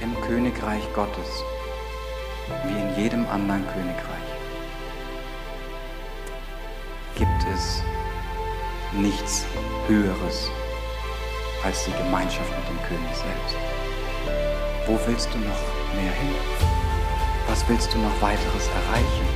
[0.00, 1.42] im Königreich Gottes,
[2.66, 4.14] wie in jedem anderen Königreich,
[7.14, 7.82] gibt es
[8.92, 9.44] nichts
[9.86, 10.50] Höheres
[11.64, 13.56] als die Gemeinschaft mit dem König selbst.
[14.86, 16.34] Wo willst du noch mehr hin?
[17.48, 19.28] Was willst du noch weiteres erreichen?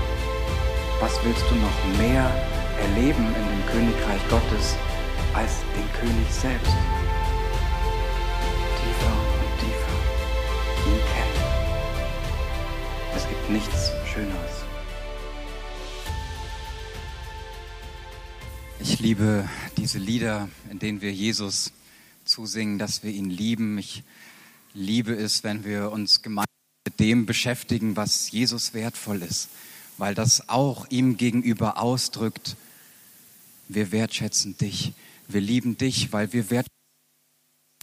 [1.01, 2.31] Was willst du noch mehr
[2.83, 4.77] erleben in dem Königreich Gottes
[5.35, 6.98] als den König selbst?
[13.51, 14.65] Nichts Schöneres.
[18.81, 21.73] Ich liebe diese Lieder, in denen wir Jesus
[22.25, 23.79] zusingen, dass wir ihn lieben.
[23.79, 24.03] Ich
[24.75, 26.47] liebe es, wenn wir uns gemeinsam
[26.87, 29.49] mit dem beschäftigen, was Jesus wertvoll ist,
[29.97, 32.57] weil das auch ihm gegenüber ausdrückt,
[33.69, 34.93] wir wertschätzen dich,
[35.27, 36.69] wir lieben dich, weil wir wertschätzen,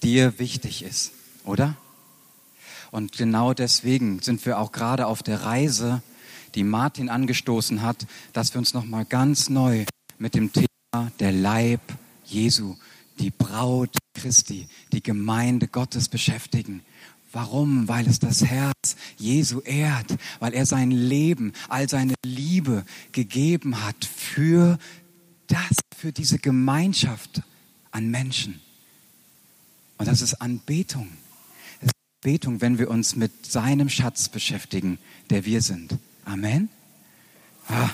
[0.03, 1.11] dir wichtig ist,
[1.43, 1.75] oder?
[2.95, 6.01] Und genau deswegen sind wir auch gerade auf der Reise,
[6.55, 9.83] die Martin angestoßen hat, dass wir uns noch mal ganz neu
[10.17, 11.81] mit dem Thema der Leib
[12.23, 12.77] Jesu
[13.19, 16.85] die Braut Christi, die Gemeinde Gottes beschäftigen.
[17.33, 17.89] Warum?
[17.89, 24.05] Weil es das Herz Jesu ehrt, weil er sein Leben, all seine Liebe gegeben hat
[24.05, 24.79] für
[25.47, 27.41] das, für diese Gemeinschaft
[27.91, 28.61] an Menschen.
[29.97, 31.09] Und das ist Anbetung.
[32.25, 34.97] Anbetung, wenn wir uns mit seinem Schatz beschäftigen,
[35.29, 35.99] der wir sind.
[36.25, 36.69] Amen.
[37.67, 37.91] Ah.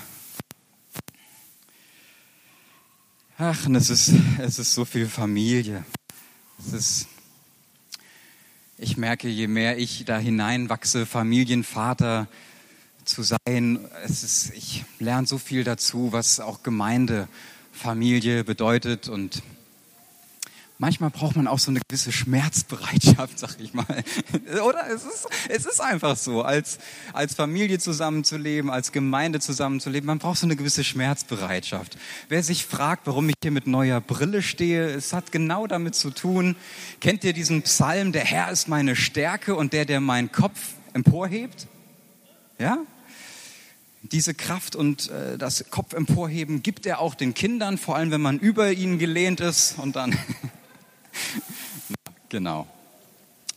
[3.37, 5.83] Ach, und es ist, es ist so viel Familie.
[6.59, 7.07] Es ist,
[8.77, 12.29] ich merke, je mehr ich da hineinwachse, Familienvater
[13.03, 17.27] zu sein, es ist, ich lerne so viel dazu, was auch Gemeinde,
[17.73, 19.43] Familie bedeutet und
[20.81, 24.03] manchmal braucht man auch so eine gewisse Schmerzbereitschaft, sag ich mal.
[24.67, 24.87] Oder?
[24.89, 26.79] Es ist, es ist einfach so, als,
[27.13, 31.97] als Familie zusammenzuleben, als Gemeinde zusammenzuleben, man braucht so eine gewisse Schmerzbereitschaft.
[32.29, 36.09] Wer sich fragt, warum ich hier mit neuer Brille stehe, es hat genau damit zu
[36.09, 36.55] tun.
[36.99, 40.59] Kennt ihr diesen Psalm, der Herr ist meine Stärke und der, der meinen Kopf
[40.93, 41.67] emporhebt?
[42.57, 42.79] Ja?
[44.03, 48.19] diese Kraft und äh, das Kopf emporheben gibt er auch den Kindern, vor allem wenn
[48.19, 50.17] man über ihnen gelehnt ist und dann
[52.29, 52.67] genau.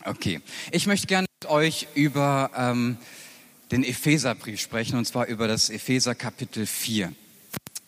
[0.03, 0.41] Okay.
[0.71, 2.97] Ich möchte gerne mit euch über ähm,
[3.71, 7.13] den Epheserbrief sprechen, und zwar über das Epheser Kapitel 4.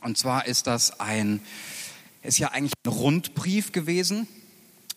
[0.01, 1.41] Und zwar ist das ein,
[2.23, 4.27] ist ja eigentlich ein Rundbrief gewesen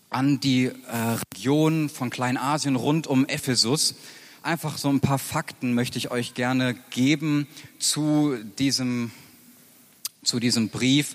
[0.08, 3.94] an die äh, Region von Kleinasien rund um Ephesus.
[4.42, 7.47] Einfach so ein paar Fakten möchte ich euch gerne geben
[7.78, 9.10] zu diesem,
[10.22, 11.14] zu diesem Brief,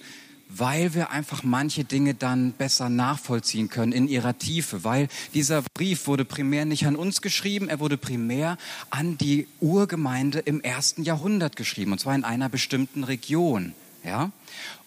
[0.50, 6.08] weil wir einfach manche Dinge dann besser nachvollziehen können in ihrer Tiefe, weil dieser Brief
[6.08, 8.58] wurde primär nicht an uns geschrieben, er wurde primär
[8.90, 13.74] an die Urgemeinde im ersten Jahrhundert geschrieben, und zwar in einer bestimmten Region.
[14.06, 14.32] Ja?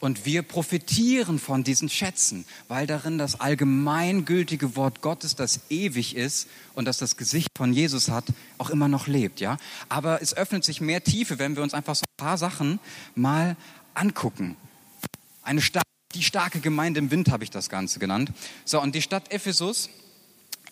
[0.01, 6.49] Und wir profitieren von diesen Schätzen, weil darin das allgemeingültige Wort Gottes, das ewig ist
[6.75, 8.25] und das das Gesicht von Jesus hat,
[8.59, 9.41] auch immer noch lebt.
[9.41, 9.59] Ja?
[9.89, 12.79] Aber es öffnet sich mehr Tiefe, wenn wir uns einfach so ein paar Sachen
[13.15, 13.57] mal
[13.95, 14.57] angucken.
[15.49, 18.33] Eine Stadt, die starke Gemeinde im Wind habe ich das Ganze genannt.
[18.67, 19.89] So, und die Stadt Ephesus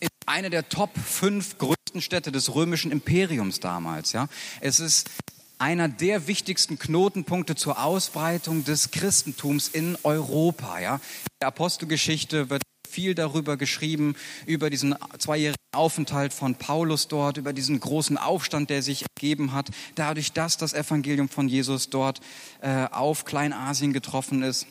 [0.01, 4.13] ist eine der Top fünf größten Städte des römischen Imperiums damals.
[4.13, 4.29] Ja,
[4.61, 5.09] es ist
[5.57, 10.79] einer der wichtigsten Knotenpunkte zur Ausbreitung des Christentums in Europa.
[10.79, 14.15] Ja, in der Apostelgeschichte wird viel darüber geschrieben,
[14.45, 19.69] über diesen zweijährigen Aufenthalt von Paulus dort, über diesen großen Aufstand, der sich ergeben hat,
[19.95, 22.21] dadurch, dass das Evangelium von Jesus dort
[22.61, 24.67] äh, auf Kleinasien getroffen ist.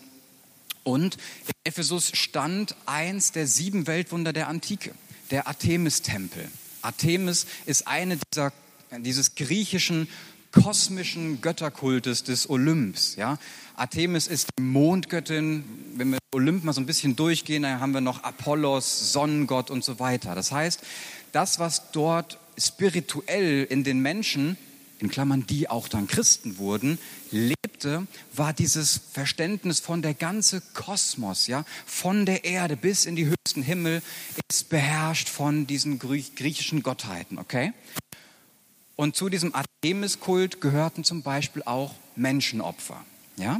[0.83, 4.93] Und in Ephesus stand eins der sieben Weltwunder der Antike,
[5.31, 6.49] der Artemis-Tempel.
[6.81, 8.53] Artemis ist eine dieser,
[8.99, 10.07] dieses griechischen
[10.61, 13.15] kosmischen Götterkultes des Olymps.
[13.15, 13.37] Ja?
[13.75, 15.63] Artemis ist die Mondgöttin.
[15.95, 19.83] Wenn wir Olymp mal so ein bisschen durchgehen, dann haben wir noch Apollos, Sonnengott und
[19.83, 20.33] so weiter.
[20.35, 20.81] Das heißt,
[21.31, 24.57] das, was dort spirituell in den Menschen,
[24.99, 26.97] in Klammern die auch dann Christen wurden,
[27.31, 33.25] lebte, war dieses Verständnis von der ganze Kosmos, ja, von der Erde bis in die
[33.25, 34.01] höchsten Himmel,
[34.49, 37.73] ist beherrscht von diesen griechischen Gottheiten, okay?
[38.95, 43.03] Und zu diesem Artemis-Kult gehörten zum Beispiel auch Menschenopfer.
[43.35, 43.59] Ja?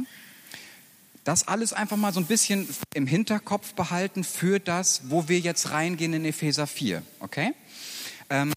[1.24, 5.72] Das alles einfach mal so ein bisschen im Hinterkopf behalten für das, wo wir jetzt
[5.72, 7.02] reingehen in Epheser 4.
[7.20, 7.52] Okay?
[8.30, 8.52] Ähm,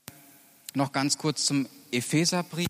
[0.73, 2.67] noch ganz kurz zum Epheserbrief.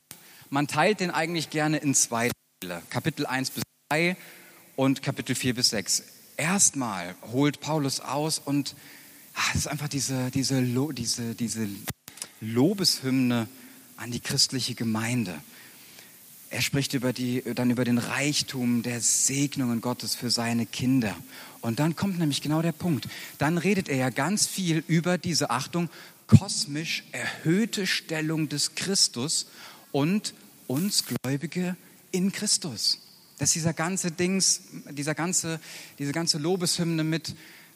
[0.50, 2.32] Man teilt den eigentlich gerne in zwei
[2.62, 2.82] Teile.
[2.90, 4.18] Kapitel 1 bis 3
[4.76, 6.04] und Kapitel 4 bis 6.
[6.38, 8.76] Erstmal holt Paulus aus und
[9.36, 10.64] ach, es ist einfach diese, diese,
[10.94, 11.68] diese, diese
[12.42, 13.48] Lobeshymne
[14.00, 15.42] an die christliche Gemeinde.
[16.50, 21.16] Er spricht über die, dann über den Reichtum der Segnungen Gottes für seine Kinder.
[21.62, 23.08] Und dann kommt nämlich genau der Punkt.
[23.38, 25.90] Dann redet er ja ganz viel über diese Achtung,
[26.28, 29.48] kosmisch erhöhte Stellung des Christus
[29.92, 30.34] und
[30.68, 31.76] uns Gläubige
[32.12, 33.00] in Christus.
[33.38, 35.60] Dass dieser ganze Dings, dieser ganze,
[36.00, 37.36] diese ganze Lobeshymne mit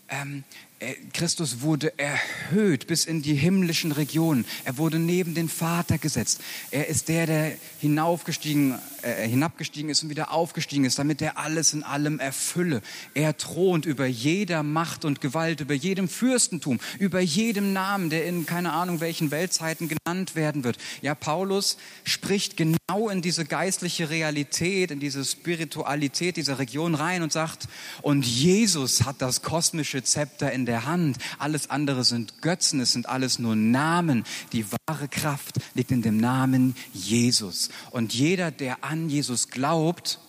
[0.09, 0.72] ähm, äh,
[1.13, 4.45] Christus wurde erhöht bis in die himmlischen Regionen.
[4.65, 6.41] Er wurde neben den Vater gesetzt.
[6.71, 11.73] Er ist der, der hinaufgestiegen, äh, hinabgestiegen ist und wieder aufgestiegen ist, damit er alles
[11.73, 12.81] in allem erfülle.
[13.13, 18.45] Er thront über jeder Macht und Gewalt, über jedem Fürstentum, über jedem Namen, der in
[18.45, 20.77] keine Ahnung welchen Weltzeiten genannt werden wird.
[21.01, 27.31] Ja, Paulus spricht genau in diese geistliche Realität, in diese Spiritualität dieser Region rein und
[27.31, 27.69] sagt,
[28.01, 31.17] und Jesus hat das kosmische Zepter in der der Hand.
[31.37, 34.23] Alles andere sind Götzen, es sind alles nur Namen.
[34.53, 37.69] Die wahre Kraft liegt in dem Namen Jesus.
[37.91, 40.19] Und jeder, der an Jesus glaubt,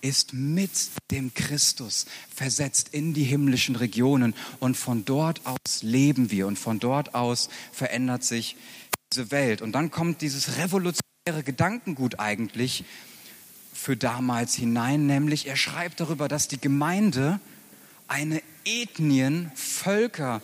[0.00, 0.70] ist mit
[1.10, 6.78] dem Christus versetzt in die himmlischen Regionen und von dort aus leben wir und von
[6.78, 8.56] dort aus verändert sich
[9.12, 9.62] diese Welt.
[9.62, 12.84] Und dann kommt dieses revolutionäre Gedankengut eigentlich
[13.72, 17.40] für damals hinein, nämlich er schreibt darüber, dass die Gemeinde
[18.06, 20.42] eine Ethnien, Völker,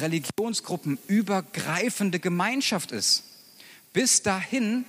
[0.00, 3.24] Religionsgruppen übergreifende Gemeinschaft ist.
[3.92, 4.84] Bis dahin,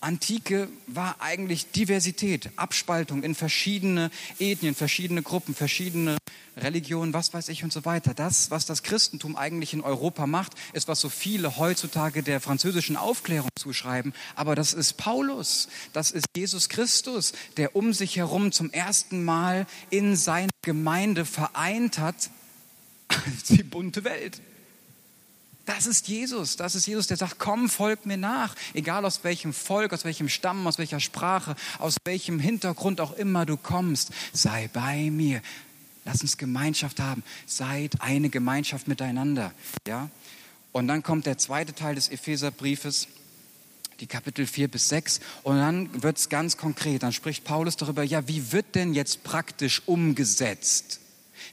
[0.00, 6.16] Antike war eigentlich Diversität, Abspaltung in verschiedene Ethnien, verschiedene Gruppen, verschiedene
[6.56, 8.14] Religionen, was weiß ich und so weiter.
[8.14, 12.96] Das, was das Christentum eigentlich in Europa macht, ist, was so viele heutzutage der französischen
[12.96, 14.14] Aufklärung zuschreiben.
[14.34, 19.66] Aber das ist Paulus, das ist Jesus Christus, der um sich herum zum ersten Mal
[19.90, 22.30] in seiner Gemeinde vereint hat,
[23.48, 24.40] die bunte Welt.
[25.66, 26.56] Das ist Jesus.
[26.56, 28.54] Das ist Jesus, der sagt, komm, folg mir nach.
[28.72, 33.44] Egal aus welchem Volk, aus welchem Stamm, aus welcher Sprache, aus welchem Hintergrund auch immer
[33.44, 35.42] du kommst, sei bei mir.
[36.04, 37.24] Lass uns Gemeinschaft haben.
[37.46, 39.52] Seid eine Gemeinschaft miteinander.
[39.88, 40.08] Ja?
[40.70, 43.08] Und dann kommt der zweite Teil des Epheserbriefes,
[43.98, 45.18] die Kapitel 4 bis 6.
[45.42, 47.02] Und dann wird es ganz konkret.
[47.02, 51.00] Dann spricht Paulus darüber, ja, wie wird denn jetzt praktisch umgesetzt?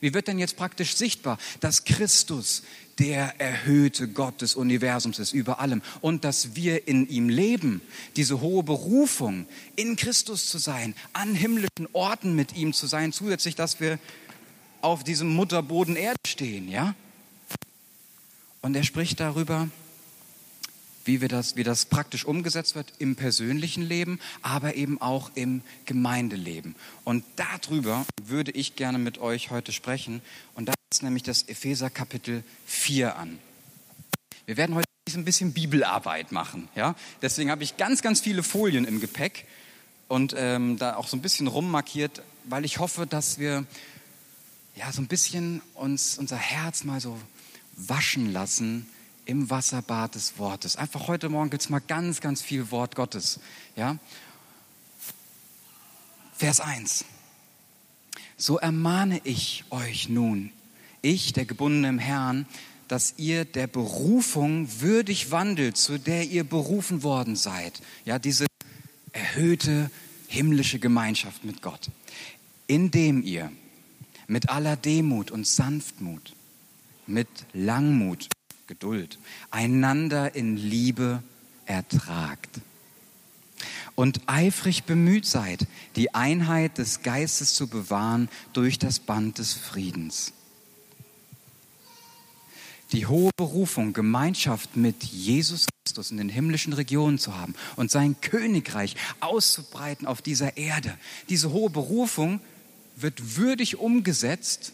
[0.01, 2.63] Wie wird denn jetzt praktisch sichtbar, dass Christus
[2.99, 5.81] der erhöhte Gott des Universums ist, über allem.
[6.01, 7.81] Und dass wir in ihm leben,
[8.15, 13.55] diese hohe Berufung, in Christus zu sein, an himmlischen Orten mit ihm zu sein, zusätzlich,
[13.55, 13.99] dass wir
[14.81, 16.93] auf diesem Mutterboden Erde stehen, ja?
[18.61, 19.69] Und er spricht darüber,
[21.05, 25.61] wie, wir das, wie das praktisch umgesetzt wird im persönlichen Leben, aber eben auch im
[25.85, 26.75] Gemeindeleben.
[27.03, 30.21] Und darüber würde ich gerne mit euch heute sprechen.
[30.55, 33.39] Und da ist nämlich das Epheser Kapitel 4 an.
[34.45, 36.69] Wir werden heute ein bisschen Bibelarbeit machen.
[36.75, 36.95] Ja?
[37.21, 39.45] Deswegen habe ich ganz, ganz viele Folien im Gepäck
[40.07, 43.65] und ähm, da auch so ein bisschen rummarkiert, weil ich hoffe, dass wir
[44.75, 47.19] ja, so ein bisschen uns unser Herz mal so
[47.75, 48.87] waschen lassen
[49.25, 50.75] im Wasserbad des Wortes.
[50.75, 53.39] Einfach heute Morgen gibt es mal ganz, ganz viel Wort Gottes.
[53.75, 53.97] Ja?
[56.35, 57.05] Vers 1.
[58.37, 60.51] So ermahne ich euch nun,
[61.01, 62.45] ich, der Gebundene im Herrn,
[62.87, 67.81] dass ihr der Berufung würdig wandelt, zu der ihr berufen worden seid.
[68.05, 68.45] Ja, diese
[69.13, 69.89] erhöhte
[70.27, 71.89] himmlische Gemeinschaft mit Gott,
[72.67, 73.51] indem ihr
[74.27, 76.33] mit aller Demut und Sanftmut,
[77.07, 78.29] mit Langmut,
[78.67, 79.19] Geduld,
[79.51, 81.21] einander in Liebe
[81.65, 82.61] ertragt
[83.95, 90.33] und eifrig bemüht seid, die Einheit des Geistes zu bewahren durch das Band des Friedens.
[92.91, 98.19] Die hohe Berufung, Gemeinschaft mit Jesus Christus in den himmlischen Regionen zu haben und sein
[98.21, 100.95] Königreich auszubreiten auf dieser Erde.
[101.29, 102.39] Diese hohe Berufung
[102.95, 104.73] wird würdig umgesetzt,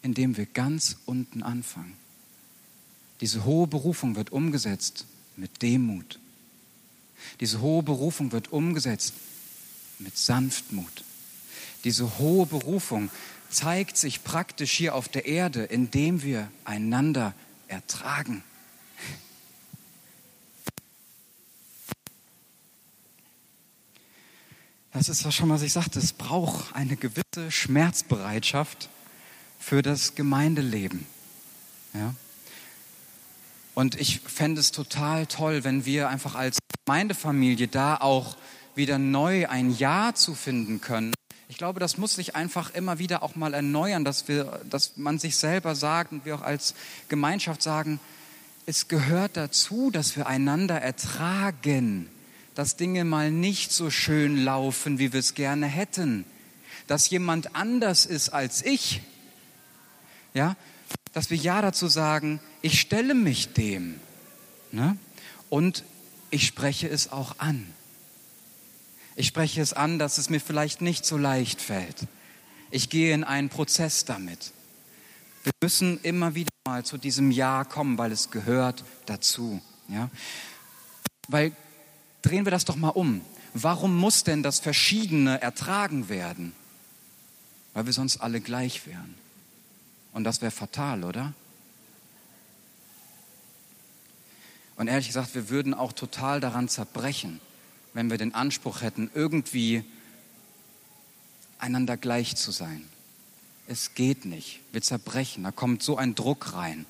[0.00, 1.96] indem wir ganz unten anfangen.
[3.22, 6.18] Diese hohe Berufung wird umgesetzt mit Demut.
[7.38, 9.14] Diese hohe Berufung wird umgesetzt
[10.00, 11.04] mit Sanftmut.
[11.84, 13.10] Diese hohe Berufung
[13.48, 17.32] zeigt sich praktisch hier auf der Erde, indem wir einander
[17.68, 18.42] ertragen.
[24.92, 26.00] Das ist was schon, was ich sagte.
[26.00, 28.88] Es braucht eine gewisse Schmerzbereitschaft
[29.60, 31.06] für das Gemeindeleben.
[31.94, 32.16] Ja?
[33.74, 38.36] Und ich fände es total toll, wenn wir einfach als Gemeindefamilie da auch
[38.74, 41.14] wieder neu ein Ja zu finden können.
[41.48, 45.18] Ich glaube, das muss sich einfach immer wieder auch mal erneuern, dass, wir, dass man
[45.18, 46.74] sich selber sagt und wir auch als
[47.08, 48.00] Gemeinschaft sagen,
[48.64, 52.08] es gehört dazu, dass wir einander ertragen,
[52.54, 56.24] dass Dinge mal nicht so schön laufen, wie wir es gerne hätten,
[56.86, 59.02] dass jemand anders ist als ich.
[60.34, 60.56] Ja,
[61.12, 64.00] dass wir ja dazu sagen, ich stelle mich dem.
[64.70, 64.96] Ne?
[65.50, 65.84] Und
[66.30, 67.66] ich spreche es auch an.
[69.16, 72.06] Ich spreche es an, dass es mir vielleicht nicht so leicht fällt.
[72.70, 74.52] Ich gehe in einen Prozess damit.
[75.44, 79.60] Wir müssen immer wieder mal zu diesem Ja kommen, weil es gehört dazu.
[79.88, 80.08] Ja?
[81.28, 81.52] Weil
[82.22, 83.20] drehen wir das doch mal um.
[83.52, 86.54] Warum muss denn das Verschiedene ertragen werden?
[87.74, 89.14] Weil wir sonst alle gleich wären.
[90.12, 91.32] Und das wäre fatal, oder?
[94.76, 97.40] Und ehrlich gesagt, wir würden auch total daran zerbrechen,
[97.94, 99.84] wenn wir den Anspruch hätten, irgendwie
[101.58, 102.88] einander gleich zu sein.
[103.66, 104.60] Es geht nicht.
[104.72, 105.44] Wir zerbrechen.
[105.44, 106.84] Da kommt so ein Druck rein.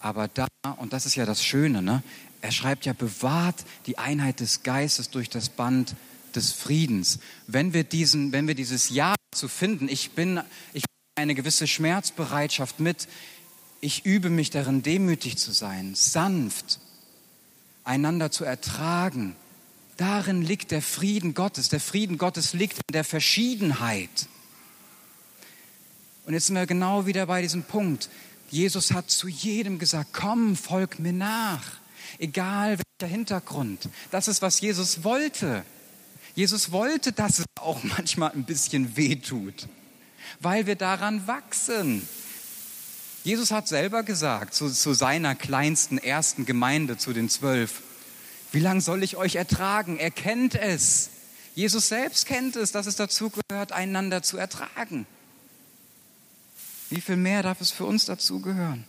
[0.00, 2.02] Aber da, und das ist ja das Schöne, ne?
[2.44, 5.96] er schreibt ja, bewahrt die Einheit des Geistes durch das Band
[6.34, 7.18] des Friedens.
[7.46, 10.42] Wenn wir, diesen, wenn wir dieses Ja zu finden, ich bin,
[10.74, 13.08] ich eine gewisse Schmerzbereitschaft mit,
[13.80, 16.80] ich übe mich darin, demütig zu sein, sanft,
[17.84, 19.36] einander zu ertragen.
[19.96, 21.68] Darin liegt der Frieden Gottes.
[21.68, 24.28] Der Frieden Gottes liegt in der Verschiedenheit.
[26.26, 28.08] Und jetzt sind wir genau wieder bei diesem Punkt.
[28.50, 31.64] Jesus hat zu jedem gesagt, komm, folg mir nach.
[32.18, 33.88] Egal welcher Hintergrund.
[34.10, 35.64] Das ist, was Jesus wollte.
[36.34, 39.68] Jesus wollte, dass es auch manchmal ein bisschen weh tut,
[40.40, 42.06] weil wir daran wachsen.
[43.24, 47.82] Jesus hat selber gesagt zu, zu seiner kleinsten ersten Gemeinde, zu den zwölf,
[48.52, 49.98] wie lange soll ich euch ertragen?
[49.98, 51.10] Er kennt es.
[51.56, 55.06] Jesus selbst kennt es, dass es dazu gehört, einander zu ertragen.
[56.90, 58.84] Wie viel mehr darf es für uns dazugehören?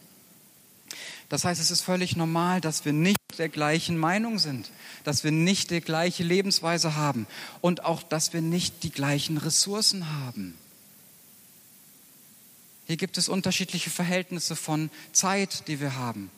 [1.30, 4.70] Das heißt, es ist völlig normal, dass wir nicht der gleichen Meinung sind,
[5.04, 7.26] dass wir nicht die gleiche Lebensweise haben
[7.62, 10.56] und auch, dass wir nicht die gleichen Ressourcen haben.
[12.86, 16.30] Hier gibt es unterschiedliche Verhältnisse von Zeit, die wir haben,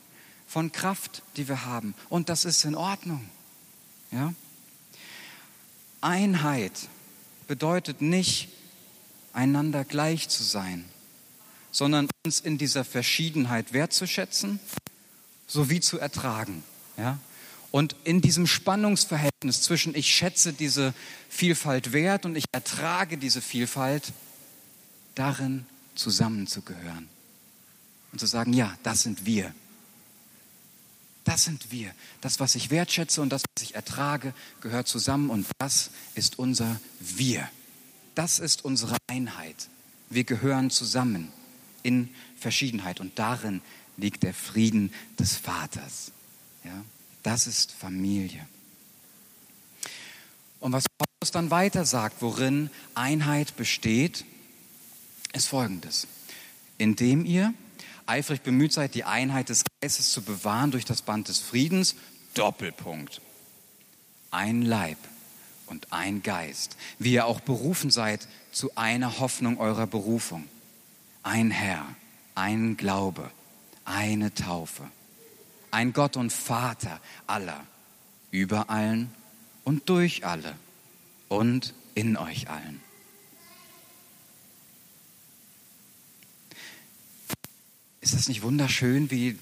[0.48, 1.94] von Kraft, die wir haben.
[2.10, 3.30] Und das ist in Ordnung.
[4.12, 4.34] Ja?
[6.02, 6.74] Einheit
[7.48, 8.50] bedeutet nicht,
[9.34, 10.86] einander gleich zu sein
[11.78, 14.60] sondern uns in dieser Verschiedenheit wertzuschätzen
[15.46, 16.64] sowie zu ertragen.
[16.98, 17.20] Ja?
[17.72, 20.94] Und in diesem Spannungsverhältnis zwischen ich schätze diese
[21.30, 24.12] Vielfalt wert und ich ertrage diese Vielfalt,
[25.14, 25.66] darin
[25.98, 27.10] zusammenzugehören.
[28.12, 29.54] Und zu sagen, ja, das sind wir.
[31.24, 31.94] Das sind wir.
[32.22, 36.80] Das, was ich wertschätze und das, was ich ertrage, gehört zusammen und das ist unser
[37.00, 37.50] Wir.
[38.16, 39.68] Das ist unsere Einheit.
[40.10, 41.32] Wir gehören zusammen
[41.84, 43.00] in Verschiedenheit.
[43.00, 43.62] Und darin
[43.98, 46.12] liegt der Frieden des Vaters.
[46.64, 46.84] Ja,
[47.24, 48.48] das ist Familie.
[50.60, 54.26] Und was Paulus dann weiter sagt, worin Einheit besteht,
[55.38, 56.08] ist folgendes.
[56.78, 57.54] Indem ihr
[58.06, 61.96] eifrig bemüht seid, die Einheit des Geistes zu bewahren durch das Band des Friedens,
[62.34, 63.22] Doppelpunkt.
[64.32, 64.98] Ein Leib
[65.68, 70.48] und ein Geist, wie ihr auch berufen seid zu einer Hoffnung eurer Berufung
[71.28, 71.86] ein Herr,
[72.36, 73.30] ein Glaube,
[73.84, 74.90] eine Taufe,
[75.72, 77.66] ein Gott und Vater aller,
[78.32, 79.14] über allen
[79.66, 80.56] und durch alle
[81.28, 82.82] und in euch allen.
[88.08, 89.38] Ist das nicht wunderschön, wie,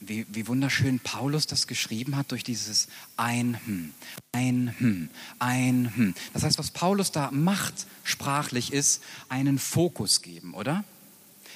[0.00, 3.92] wie, wie wunderschön Paulus das geschrieben hat durch dieses ein Hm,
[4.32, 6.14] ein Hm, ein Hm.
[6.32, 10.84] Das heißt, was Paulus da macht sprachlich ist, einen Fokus geben, oder?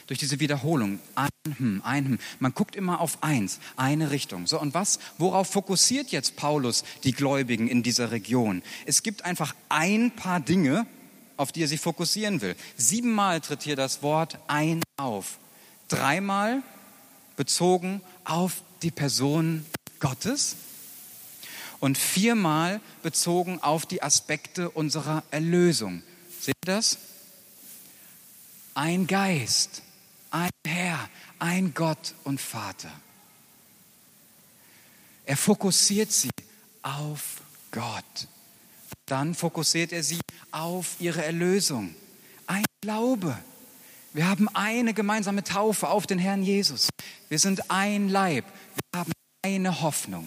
[0.08, 1.00] durch diese Wiederholung.
[1.14, 2.18] Ein, hm, ein, hm.
[2.38, 4.46] Man guckt immer auf eins, eine Richtung.
[4.46, 8.62] So, und was, worauf fokussiert jetzt Paulus die Gläubigen in dieser Region?
[8.84, 10.86] Es gibt einfach ein paar Dinge,
[11.38, 12.56] auf die er sich fokussieren will.
[12.76, 15.38] Siebenmal tritt hier das Wort ein auf.
[15.88, 16.62] Dreimal
[17.36, 19.64] bezogen auf die Person
[20.00, 20.56] Gottes
[21.80, 26.02] und viermal bezogen auf die Aspekte unserer Erlösung.
[26.40, 26.98] Seht ihr das?
[28.74, 29.82] Ein Geist,
[30.30, 32.90] ein Herr, ein Gott und Vater.
[35.24, 36.30] Er fokussiert sie
[36.82, 37.40] auf
[37.70, 38.28] Gott.
[39.06, 41.94] Dann fokussiert er sie auf ihre Erlösung.
[42.46, 43.36] Ein Glaube.
[44.16, 46.88] Wir haben eine gemeinsame Taufe auf den Herrn Jesus.
[47.28, 48.46] Wir sind ein Leib.
[48.90, 49.12] Wir haben
[49.44, 50.26] eine Hoffnung.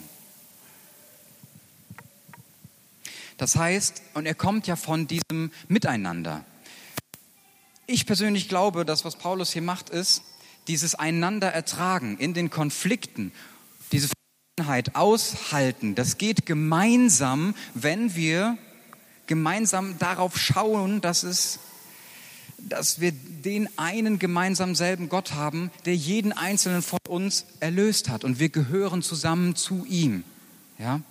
[3.38, 6.46] Das heißt, und er kommt ja von diesem Miteinander.
[7.88, 10.22] Ich persönlich glaube, dass was Paulus hier macht, ist,
[10.68, 13.32] dieses einander ertragen in den Konflikten,
[13.92, 14.10] diese
[14.56, 18.56] Verbundenheit aushalten, das geht gemeinsam, wenn wir
[19.26, 21.58] gemeinsam darauf schauen, dass es
[22.68, 28.24] dass wir den einen gemeinsam selben Gott haben, der jeden einzelnen von uns erlöst hat
[28.24, 30.24] und wir gehören zusammen zu ihm.
[30.78, 31.02] Ja?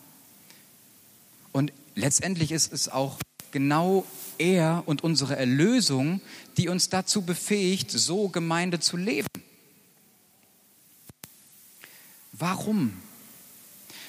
[1.53, 3.19] Und letztendlich ist es auch
[3.51, 4.05] genau
[4.39, 6.21] er und unsere Erlösung,
[6.57, 9.27] die uns dazu befähigt, so Gemeinde zu leben.
[12.33, 12.93] Warum?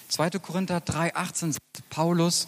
[0.10, 0.31] 2.
[0.31, 2.48] Korinther 3,18 sagt Paulus,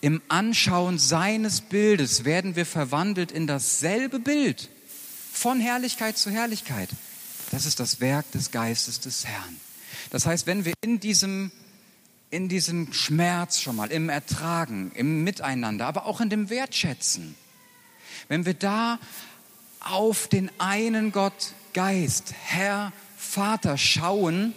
[0.00, 4.68] im Anschauen seines Bildes werden wir verwandelt in dasselbe Bild,
[5.32, 6.88] von Herrlichkeit zu Herrlichkeit.
[7.50, 9.56] Das ist das Werk des Geistes des Herrn.
[10.10, 11.50] Das heißt, wenn wir in diesem,
[12.30, 17.34] in diesem Schmerz schon mal, im Ertragen, im Miteinander, aber auch in dem Wertschätzen,
[18.28, 18.98] wenn wir da
[19.80, 24.54] auf den einen Gott, Geist, Herr, Vater schauen,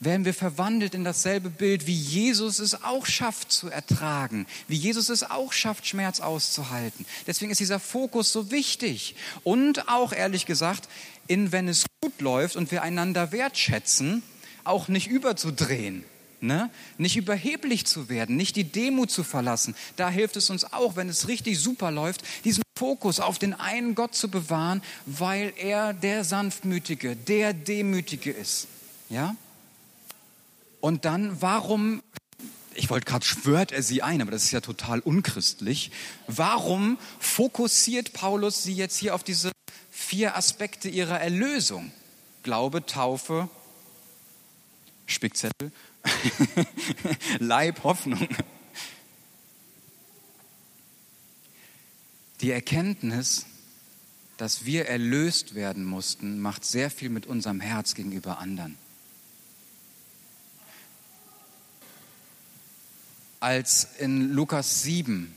[0.00, 5.08] werden wir verwandelt in dasselbe Bild, wie Jesus es auch schafft zu ertragen, wie Jesus
[5.08, 7.04] es auch schafft, Schmerz auszuhalten.
[7.26, 9.16] Deswegen ist dieser Fokus so wichtig.
[9.44, 10.88] Und auch, ehrlich gesagt,
[11.26, 14.22] in, wenn es gut läuft und wir einander wertschätzen,
[14.64, 16.04] auch nicht überzudrehen.
[16.40, 16.70] Ne?
[16.98, 19.74] Nicht überheblich zu werden, nicht die Demut zu verlassen.
[19.96, 23.96] Da hilft es uns auch, wenn es richtig super läuft, diesen Fokus auf den einen
[23.96, 28.68] Gott zu bewahren, weil er der Sanftmütige, der Demütige ist.
[29.08, 29.34] Ja?
[30.80, 32.02] Und dann, warum,
[32.74, 35.90] ich wollte gerade, schwört er sie ein, aber das ist ja total unchristlich.
[36.26, 39.50] Warum fokussiert Paulus sie jetzt hier auf diese
[39.90, 41.92] vier Aspekte ihrer Erlösung?
[42.42, 43.48] Glaube, Taufe,
[45.06, 45.72] Spickzettel,
[47.38, 48.28] Leib, Hoffnung.
[52.40, 53.46] Die Erkenntnis,
[54.36, 58.78] dass wir erlöst werden mussten, macht sehr viel mit unserem Herz gegenüber anderen.
[63.40, 65.34] Als in Lukas 7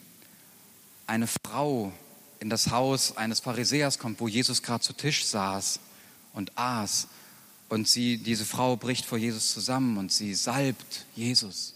[1.08, 1.92] eine Frau
[2.40, 5.80] in das Haus eines Pharisäers kommt, wo Jesus gerade zu Tisch saß
[6.34, 7.08] und aß.
[7.70, 11.76] Und sie, diese Frau bricht vor Jesus zusammen und sie salbt Jesus.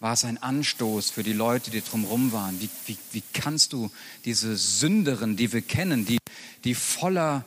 [0.00, 2.60] War es ein Anstoß für die Leute, die drumherum waren?
[2.60, 3.90] Wie, wie, wie kannst du
[4.24, 6.18] diese Sünderin, die wir kennen, die,
[6.64, 7.44] die voller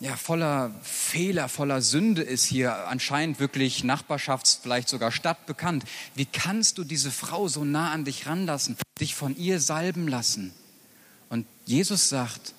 [0.00, 5.84] ja, voller Fehler, voller Sünde ist hier anscheinend wirklich Nachbarschafts-, vielleicht sogar stadtbekannt.
[6.14, 10.54] Wie kannst du diese Frau so nah an dich ranlassen, dich von ihr salben lassen?
[11.28, 12.54] Und Jesus sagt,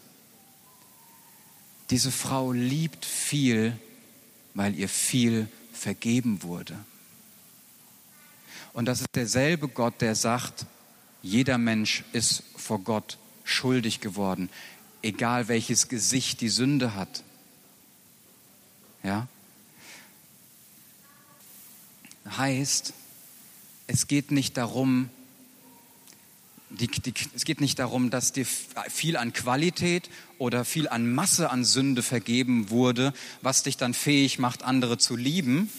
[1.90, 3.78] diese Frau liebt viel,
[4.54, 6.78] weil ihr viel vergeben wurde.
[8.72, 10.68] Und das ist derselbe Gott, der sagt,
[11.24, 14.50] jeder Mensch ist vor Gott schuldig geworden,
[15.02, 17.24] egal welches Gesicht die Sünde hat.
[19.04, 19.28] Ja?
[22.38, 22.94] Heißt,
[23.88, 25.10] es geht nicht darum,
[26.70, 31.50] die, die, es geht nicht darum, dass dir viel an Qualität oder viel an Masse
[31.50, 35.70] an Sünde vergeben wurde, was dich dann fähig macht, andere zu lieben,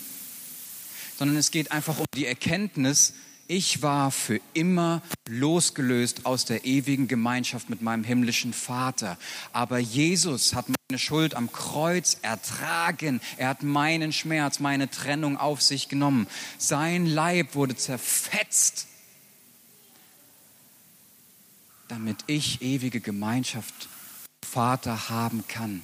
[1.18, 3.14] sondern es geht einfach um die Erkenntnis,
[3.52, 9.18] ich war für immer losgelöst aus der ewigen Gemeinschaft mit meinem himmlischen Vater.
[9.52, 13.20] Aber Jesus hat meine Schuld am Kreuz ertragen.
[13.36, 16.28] Er hat meinen Schmerz, meine Trennung auf sich genommen.
[16.56, 18.86] Sein Leib wurde zerfetzt,
[21.88, 23.90] damit ich ewige Gemeinschaft
[24.42, 25.82] Vater haben kann.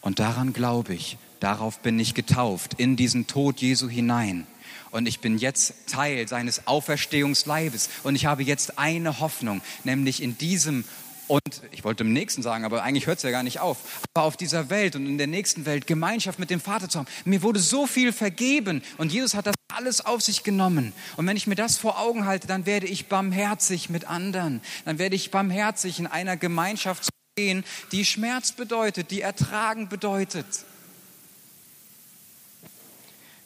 [0.00, 4.46] Und daran glaube ich, darauf bin ich getauft, in diesen Tod Jesu hinein.
[4.90, 7.90] Und ich bin jetzt Teil seines Auferstehungsleibes.
[8.02, 10.84] Und ich habe jetzt eine Hoffnung, nämlich in diesem
[11.26, 13.78] und ich wollte im nächsten sagen, aber eigentlich hört es ja gar nicht auf.
[14.12, 17.08] Aber auf dieser Welt und in der nächsten Welt Gemeinschaft mit dem Vater zu haben.
[17.24, 20.92] Mir wurde so viel vergeben und Jesus hat das alles auf sich genommen.
[21.16, 24.60] Und wenn ich mir das vor Augen halte, dann werde ich barmherzig mit anderen.
[24.84, 30.46] Dann werde ich barmherzig in einer Gemeinschaft gehen, die Schmerz bedeutet, die Ertragen bedeutet.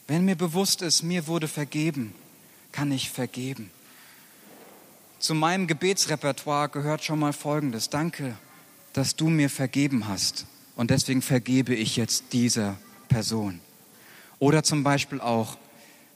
[0.09, 2.15] Wenn mir bewusst ist, mir wurde vergeben,
[2.71, 3.69] kann ich vergeben.
[5.19, 7.91] Zu meinem Gebetsrepertoire gehört schon mal Folgendes.
[7.91, 8.35] Danke,
[8.93, 13.59] dass du mir vergeben hast und deswegen vergebe ich jetzt dieser Person.
[14.39, 15.59] Oder zum Beispiel auch,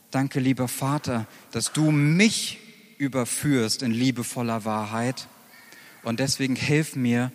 [0.10, 2.60] danke lieber Vater, dass du mich
[2.98, 5.28] überführst in liebevoller Wahrheit
[6.02, 7.32] und deswegen hilf mir,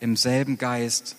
[0.00, 1.14] im selben Geist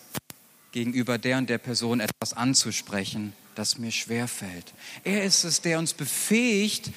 [0.73, 4.73] gegenüber der und der Person etwas anzusprechen, das mir schwer fällt.
[5.03, 6.91] Er ist es, der uns befähigt,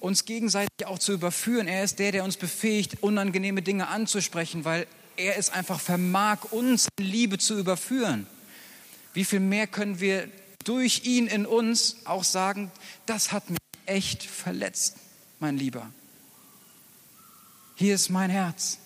[0.00, 1.68] uns gegenseitig auch zu überführen.
[1.68, 4.86] Er ist der, der uns befähigt, unangenehme Dinge anzusprechen, weil
[5.16, 8.26] er es einfach vermag, uns in Liebe zu überführen.
[9.12, 10.28] Wie viel mehr können wir
[10.64, 12.70] durch ihn in uns auch sagen,
[13.06, 14.96] das hat mich echt verletzt,
[15.38, 15.90] mein Lieber.
[17.74, 18.78] Hier ist mein Herz.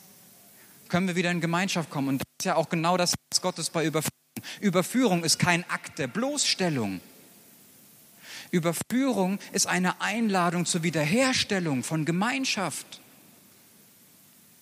[0.89, 2.09] Können wir wieder in Gemeinschaft kommen.
[2.09, 4.24] Und das ist ja auch genau das Herz Gottes bei Überführung.
[4.61, 7.01] Überführung ist kein Akt der Bloßstellung.
[8.51, 13.01] Überführung ist eine Einladung zur Wiederherstellung von Gemeinschaft.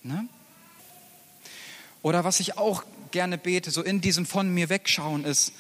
[0.03, 0.29] Ne?
[2.03, 5.53] Oder was ich auch gerne bete, so in diesem von mir wegschauen ist,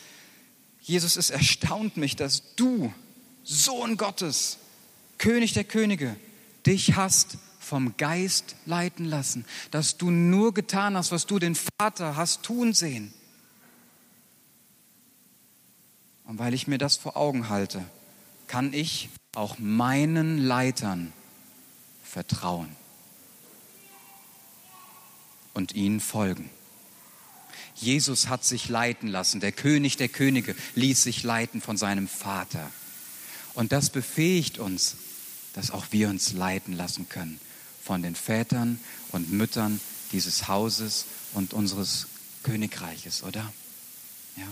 [0.80, 2.92] Jesus, es erstaunt mich, dass du,
[3.44, 4.58] Sohn Gottes,
[5.18, 6.16] König der Könige,
[6.66, 12.16] dich hast vom Geist leiten lassen, dass du nur getan hast, was du den Vater
[12.16, 13.14] hast tun sehen.
[16.32, 17.84] Und weil ich mir das vor Augen halte,
[18.46, 21.12] kann ich auch meinen Leitern
[22.02, 22.74] vertrauen
[25.52, 26.48] und ihnen folgen.
[27.74, 32.70] Jesus hat sich leiten lassen, der König der Könige ließ sich leiten von seinem Vater.
[33.52, 34.96] Und das befähigt uns,
[35.52, 37.38] dass auch wir uns leiten lassen können
[37.84, 42.06] von den Vätern und Müttern dieses Hauses und unseres
[42.42, 43.52] Königreiches, oder?
[44.38, 44.46] Ja.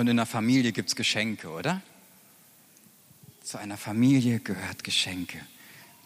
[0.00, 1.82] Und in der Familie gibt es Geschenke, oder?
[3.44, 5.38] Zu einer Familie gehört Geschenke.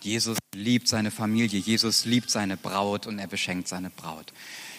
[0.01, 4.33] Jesus liebt seine Familie, Jesus liebt seine Braut und er beschenkt seine Braut.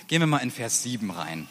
[0.10, 1.48] Gehen wir mal in Vers 7 rein.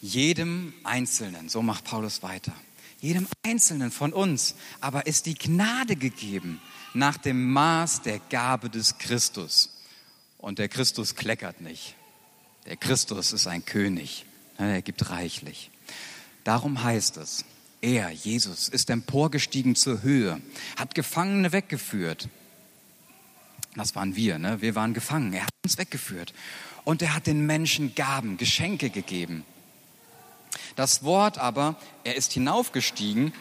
[0.00, 2.52] Jedem Einzelnen, so macht Paulus weiter,
[3.00, 6.62] jedem Einzelnen von uns aber ist die Gnade gegeben
[6.94, 9.80] nach dem Maß der Gabe des Christus.
[10.38, 11.96] Und der Christus kleckert nicht.
[12.66, 14.24] Der Christus ist ein König.
[14.58, 15.70] Er gibt reichlich.
[16.44, 17.44] Darum heißt es,
[17.80, 20.40] er, Jesus, ist emporgestiegen zur Höhe,
[20.76, 22.28] hat Gefangene weggeführt.
[23.76, 24.60] Das waren wir, ne?
[24.60, 25.32] wir waren gefangen.
[25.32, 26.34] Er hat uns weggeführt.
[26.84, 29.44] Und er hat den Menschen Gaben, Geschenke gegeben.
[30.74, 33.32] Das Wort aber, er ist hinaufgestiegen,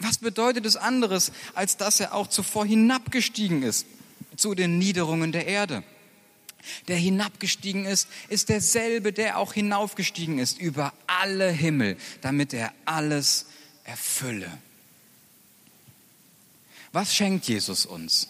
[0.00, 3.86] was bedeutet es anderes, als dass er auch zuvor hinabgestiegen ist
[4.36, 5.82] zu den Niederungen der Erde?
[6.88, 13.46] Der hinabgestiegen ist, ist derselbe, der auch hinaufgestiegen ist über alle Himmel, damit er alles
[13.84, 14.50] erfülle.
[16.92, 18.28] Was schenkt Jesus uns?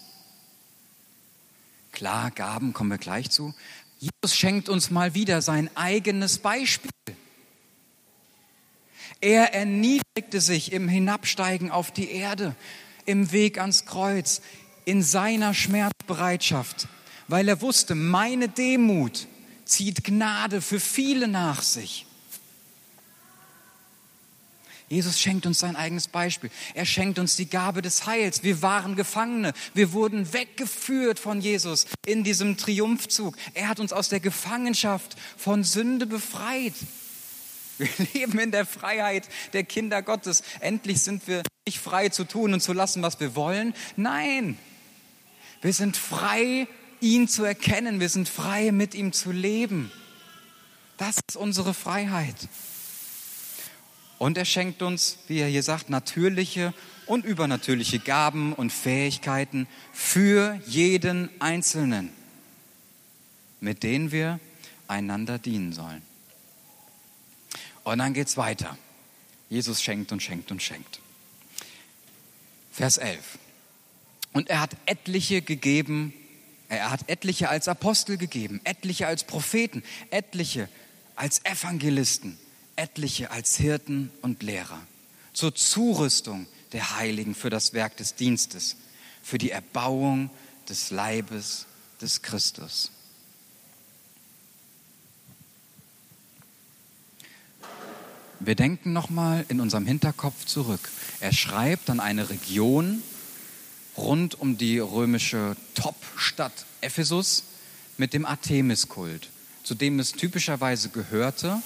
[1.93, 3.55] Klar, Gaben kommen wir gleich zu.
[3.99, 6.91] Jesus schenkt uns mal wieder sein eigenes Beispiel.
[9.21, 12.55] Er erniedrigte sich im Hinabsteigen auf die Erde,
[13.07, 14.43] im Weg ans Kreuz,
[14.85, 16.89] in seiner Schmerzbereitschaft,
[17.29, 19.27] weil er wusste, meine Demut
[19.65, 22.07] zieht Gnade für viele nach sich.
[24.89, 26.49] Jesus schenkt uns sein eigenes Beispiel.
[26.75, 28.45] Er schenkt uns die Gabe des Heils.
[28.45, 29.53] Wir waren Gefangene.
[29.75, 33.37] Wir wurden weggeführt von Jesus in diesem Triumphzug.
[33.55, 36.75] Er hat uns aus der Gefangenschaft von Sünde befreit.
[37.79, 40.45] Wir leben in der Freiheit der Kinder Gottes.
[40.61, 43.75] Endlich sind wir nicht frei zu tun und zu lassen, was wir wollen.
[43.97, 44.57] Nein,
[45.63, 46.69] wir sind frei,
[47.01, 48.01] ihn zu erkennen.
[48.01, 49.91] Wir sind frei, mit ihm zu leben.
[50.97, 52.49] Das ist unsere Freiheit.
[54.19, 56.73] Und er schenkt uns, wie er hier sagt, natürliche
[57.07, 62.11] und übernatürliche Gaben und Fähigkeiten für jeden Einzelnen,
[63.61, 64.41] mit denen wir
[64.89, 66.03] einander dienen sollen.
[67.85, 68.77] Und dann geht es weiter.
[69.49, 71.01] Jesus schenkt und schenkt und schenkt.
[72.73, 73.39] Vers 11.
[74.33, 76.13] Und er hat etliche gegeben,
[76.69, 80.69] er hat etliche als Apostel gegeben, etliche als Propheten, etliche
[81.15, 82.39] als Evangelisten
[82.77, 84.81] etliche als Hirten und Lehrer
[85.33, 88.77] zur Zurüstung der Heiligen für das Werk des Dienstes,
[89.23, 90.31] für die Erbauung
[90.69, 91.67] des Leibes
[92.01, 92.91] des Christus.
[98.41, 100.91] Wir denken nochmal in unserem Hinterkopf zurück.
[101.21, 103.03] Er schreibt an eine Region
[103.97, 107.45] rund um die römische Topstadt Ephesus
[107.97, 109.31] mit dem Artemiskult,
[109.63, 111.63] zu dem es typischerweise gehörte,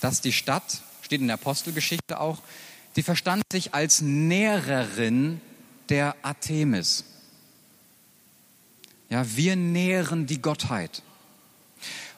[0.00, 2.42] dass die Stadt, steht in der Apostelgeschichte auch,
[2.96, 5.40] die verstand sich als Nährerin
[5.88, 7.04] der Artemis.
[9.08, 11.02] Ja, wir nähren die Gottheit.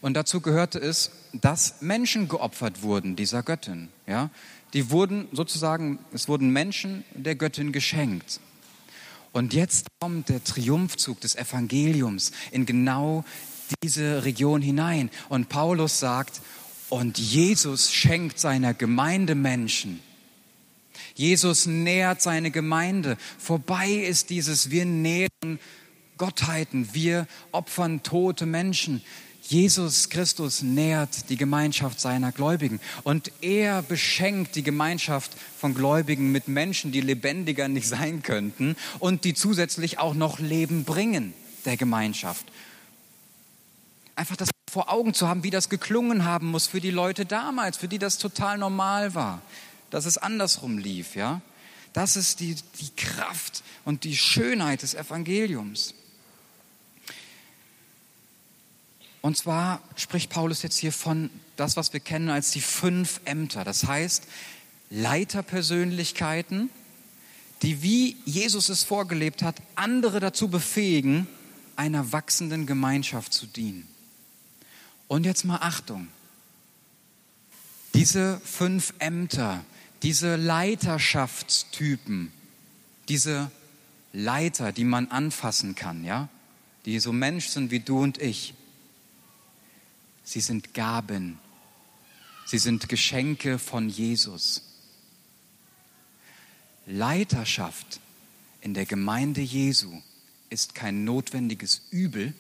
[0.01, 3.89] Und dazu gehörte es, dass Menschen geopfert wurden dieser Göttin.
[4.07, 4.31] Ja,
[4.75, 8.41] die wurden sozusagen, es wurden Menschen der Göttin geschenkt.
[9.35, 13.25] Und jetzt kommt der Triumphzug des Evangeliums in genau
[13.83, 15.11] diese Region hinein.
[15.29, 16.41] Und Paulus sagt,
[16.89, 19.99] und Jesus schenkt seiner Gemeinde Menschen.
[21.17, 23.17] Jesus nährt seine Gemeinde.
[23.37, 25.59] Vorbei ist dieses, wir nähren
[26.17, 29.03] Gottheiten, wir opfern tote Menschen.
[29.47, 36.49] Jesus Christus nährt die Gemeinschaft seiner Gläubigen und er beschenkt die Gemeinschaft von Gläubigen mit
[36.49, 41.35] Menschen, die lebendiger nicht sein könnten und die zusätzlich auch noch Leben bringen
[41.67, 42.47] der Gemeinschaft.
[44.17, 47.77] Einfach das vor Augen zu haben, wie das geklungen haben muss für die Leute damals,
[47.77, 49.43] für die das total normal war,
[49.91, 51.43] dass es andersrum lief, ja.
[51.93, 55.95] Das ist die, die Kraft und die Schönheit des Evangeliums.
[59.25, 63.65] Und zwar spricht Paulus jetzt hier von das, was wir kennen als die fünf Ämter.
[63.65, 64.25] Das heißt,
[64.91, 66.69] Leiterpersönlichkeiten,
[67.63, 71.27] die wie Jesus es vorgelebt hat, andere dazu befähigen,
[71.75, 73.89] einer wachsenden Gemeinschaft zu dienen.
[75.09, 76.09] Und jetzt mal Achtung.
[77.95, 79.65] Diese fünf Ämter,
[80.03, 82.31] diese Leiterschaftstypen,
[83.09, 83.51] diese
[84.13, 86.29] Leiter, die man anfassen kann, ja,
[86.85, 88.53] die so Mensch sind wie du und ich,
[90.25, 91.39] Sie sind Gaben.
[92.47, 94.63] Sie sind Geschenke von Jesus.
[96.87, 98.01] Leiterschaft
[98.61, 100.03] in der Gemeinde Jesu
[100.51, 102.35] ist kein notwendiges Übel.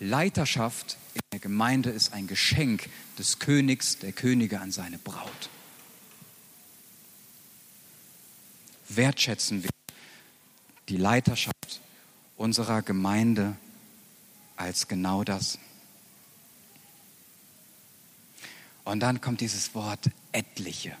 [0.00, 5.50] Leiterschaft in der Gemeinde ist ein Geschenk des Königs, der Könige an seine Braut.
[8.88, 9.70] Wertschätzen wir
[10.88, 11.80] die Leiterschaft
[12.36, 13.56] unserer Gemeinde
[14.56, 15.58] als genau das.
[18.88, 20.96] Und dann kommt dieses Wort etliche.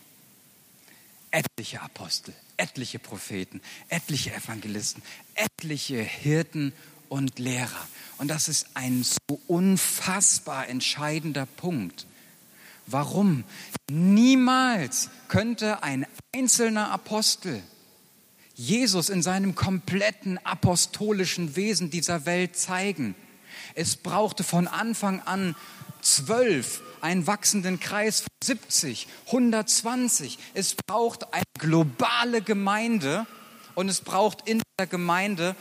[1.30, 5.02] Etliche Apostel, etliche Propheten, etliche Evangelisten,
[5.34, 6.74] etliche Hirten
[7.08, 7.88] und Lehrer.
[8.18, 12.06] Und das ist ein so unfassbar entscheidender Punkt.
[12.86, 13.44] Warum?
[13.90, 17.62] Niemals könnte ein einzelner Apostel
[18.54, 23.14] Jesus in seinem kompletten apostolischen Wesen dieser Welt zeigen.
[23.74, 25.56] Es brauchte von Anfang an
[26.02, 30.38] zwölf einen wachsenden Kreis von 70, 120.
[30.54, 33.26] Es braucht eine globale Gemeinde
[33.74, 35.56] und es braucht in der Gemeinde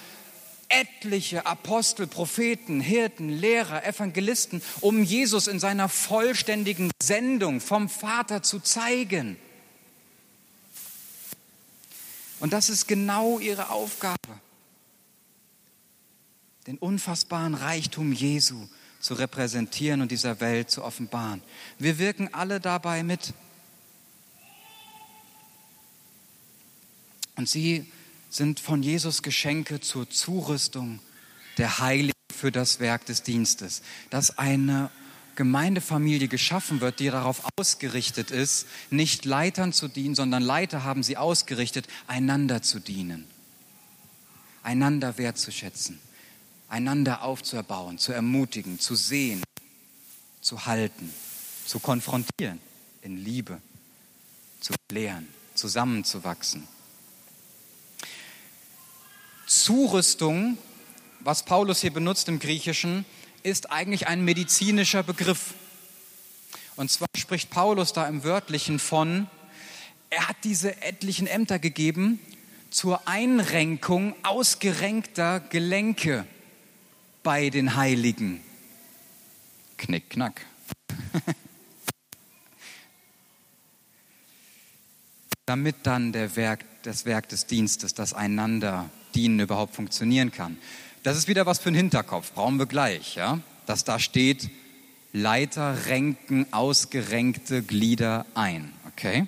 [0.70, 8.60] etliche Apostel, Propheten, Hirten, Lehrer, Evangelisten, um Jesus in seiner vollständigen Sendung vom Vater zu
[8.60, 9.38] zeigen.
[12.40, 14.18] Und das ist genau ihre Aufgabe.
[16.68, 18.68] Den unfassbaren Reichtum Jesu
[19.00, 21.42] zu repräsentieren und dieser Welt zu offenbaren.
[21.80, 23.34] Wir wirken alle dabei mit.
[27.36, 27.92] Und sie
[28.30, 31.00] sind von Jesus Geschenke zur Zurüstung
[31.58, 33.82] der Heiligen für das Werk des Dienstes.
[34.10, 34.90] Dass eine
[35.36, 41.16] Gemeindefamilie geschaffen wird, die darauf ausgerichtet ist, nicht Leitern zu dienen, sondern Leiter haben sie
[41.16, 43.28] ausgerichtet, einander zu dienen,
[44.64, 46.00] einander wertzuschätzen
[46.68, 49.44] einander aufzuerbauen, zu ermutigen, zu sehen,
[50.42, 51.14] zu halten,
[51.66, 52.60] zu konfrontieren
[53.02, 53.62] in Liebe,
[54.60, 56.68] zu lehren, zusammenzuwachsen.
[59.46, 60.58] Zurüstung,
[61.22, 63.06] was Paulus hier benutzt im Griechischen,
[63.44, 65.54] ist eigentlich ein medizinischer Begriff.
[66.76, 69.28] Und zwar spricht Paulus da im Wörtlichen von,
[70.10, 72.20] er hat diese etlichen Ämter gegeben
[72.70, 76.26] zur Einrenkung ausgerenkter Gelenke
[77.28, 78.42] bei den Heiligen.
[79.76, 80.46] Knick, knack.
[85.46, 90.58] Damit dann Werk, das Werk des Dienstes, das einander dienen, überhaupt funktionieren kann.
[91.04, 93.42] Das ist wieder was für den Hinterkopf, brauchen wir gleich, ja?
[93.66, 94.50] Dass da steht,
[95.12, 99.28] Leiter renken ausgerenkte Glieder ein, okay?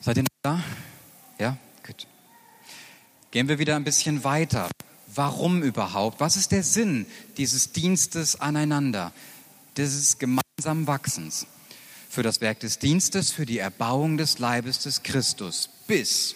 [0.00, 0.62] Seid ihr da?
[3.32, 4.68] Gehen wir wieder ein bisschen weiter.
[5.14, 6.20] Warum überhaupt?
[6.20, 7.06] Was ist der Sinn
[7.38, 9.10] dieses Dienstes aneinander,
[9.78, 11.46] dieses gemeinsamen Wachsens?
[12.10, 16.34] Für das Werk des Dienstes, für die Erbauung des Leibes des Christus, bis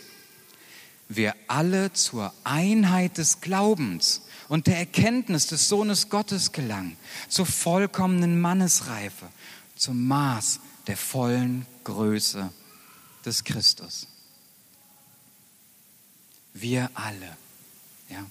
[1.11, 6.97] wir alle zur Einheit des Glaubens und der Erkenntnis des Sohnes Gottes gelangen,
[7.29, 9.27] zur vollkommenen Mannesreife,
[9.77, 12.51] zum Maß der vollen Größe
[13.27, 14.09] des Christus.
[16.61, 17.37] Wir alle.
[18.09, 18.25] Ja?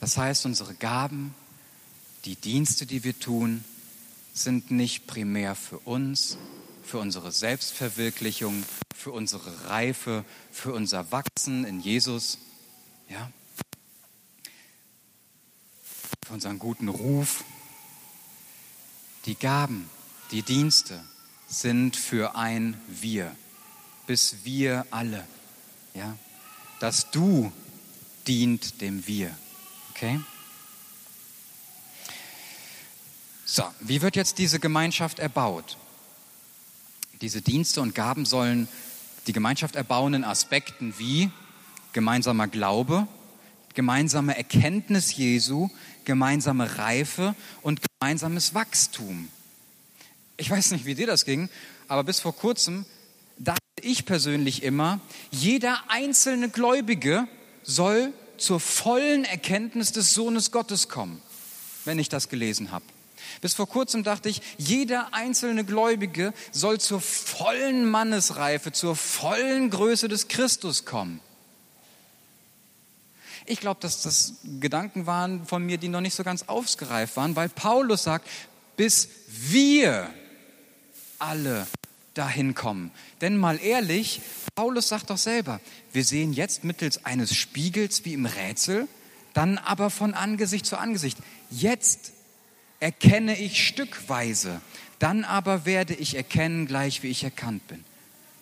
[0.00, 1.34] Das heißt, unsere Gaben,
[2.24, 3.64] die Dienste, die wir tun,
[4.34, 6.38] sind nicht primär für uns,
[6.84, 12.38] für unsere Selbstverwirklichung, für unsere Reife, für unser Wachsen in Jesus.
[13.08, 13.30] Ja?
[16.28, 17.42] für unseren guten Ruf.
[19.24, 19.88] Die Gaben,
[20.30, 21.02] die Dienste
[21.48, 23.34] sind für ein Wir,
[24.06, 25.26] bis wir alle.
[25.94, 26.18] Ja?
[26.80, 27.52] Das Du
[28.26, 29.36] dient dem Wir.
[29.90, 30.20] Okay?
[33.44, 35.76] So, wie wird jetzt diese Gemeinschaft erbaut?
[37.20, 38.68] Diese Dienste und Gaben sollen
[39.26, 41.30] die Gemeinschaft erbauen in Aspekten wie
[41.92, 43.08] gemeinsamer Glaube,
[43.74, 45.70] gemeinsame Erkenntnis Jesu,
[46.04, 49.28] gemeinsame Reife und gemeinsames Wachstum.
[50.36, 51.48] Ich weiß nicht, wie dir das ging,
[51.88, 52.86] aber bis vor kurzem
[53.38, 57.26] dachte ich persönlich immer, jeder einzelne Gläubige
[57.62, 61.20] soll zur vollen Erkenntnis des Sohnes Gottes kommen,
[61.84, 62.84] wenn ich das gelesen habe.
[63.40, 70.08] Bis vor kurzem dachte ich, jeder einzelne Gläubige soll zur vollen Mannesreife, zur vollen Größe
[70.08, 71.20] des Christus kommen.
[73.46, 77.34] Ich glaube, dass das Gedanken waren von mir, die noch nicht so ganz ausgereift waren,
[77.34, 78.28] weil Paulus sagt,
[78.76, 80.10] bis wir
[81.18, 81.66] alle
[82.18, 82.90] dahin kommen.
[83.20, 84.20] Denn mal ehrlich,
[84.54, 85.60] Paulus sagt doch selber,
[85.92, 88.88] wir sehen jetzt mittels eines Spiegels wie im Rätsel,
[89.34, 91.18] dann aber von Angesicht zu Angesicht.
[91.50, 92.12] Jetzt
[92.80, 94.60] erkenne ich stückweise,
[94.98, 97.84] dann aber werde ich erkennen, gleich wie ich erkannt bin.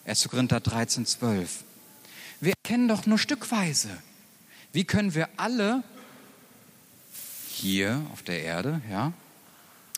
[0.06, 0.28] 1.
[0.28, 1.64] Korinther 13, 12.
[2.40, 3.90] Wir erkennen doch nur stückweise.
[4.72, 5.82] Wie können wir alle
[7.50, 9.12] hier auf der Erde, ja,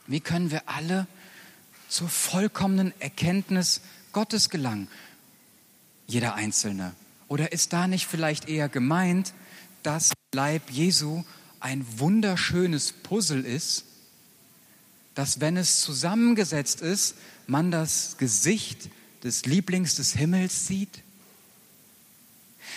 [0.06, 1.06] wie können wir alle
[1.88, 3.80] zur vollkommenen Erkenntnis
[4.12, 4.88] Gottes gelangen?
[6.06, 6.94] Jeder Einzelne.
[7.28, 9.34] Oder ist da nicht vielleicht eher gemeint,
[9.82, 11.24] dass Leib Jesu
[11.60, 13.84] ein wunderschönes Puzzle ist,
[15.14, 18.88] dass wenn es zusammengesetzt ist, man das Gesicht
[19.24, 21.02] des Lieblings des Himmels sieht?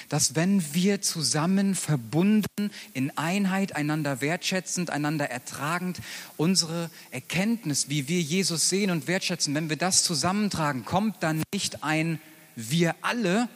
[0.10, 6.00] Dass wenn wir zusammen verbunden, in Einheit, einander wertschätzend, einander ertragend,
[6.38, 11.84] unsere Erkenntnis, wie wir Jesus sehen und wertschätzen, wenn wir das zusammentragen, kommt dann nicht
[11.84, 12.20] ein
[12.56, 13.50] wir alle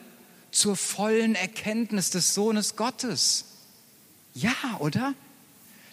[0.50, 3.44] zur vollen Erkenntnis des Sohnes Gottes?
[4.34, 5.14] Ja, oder?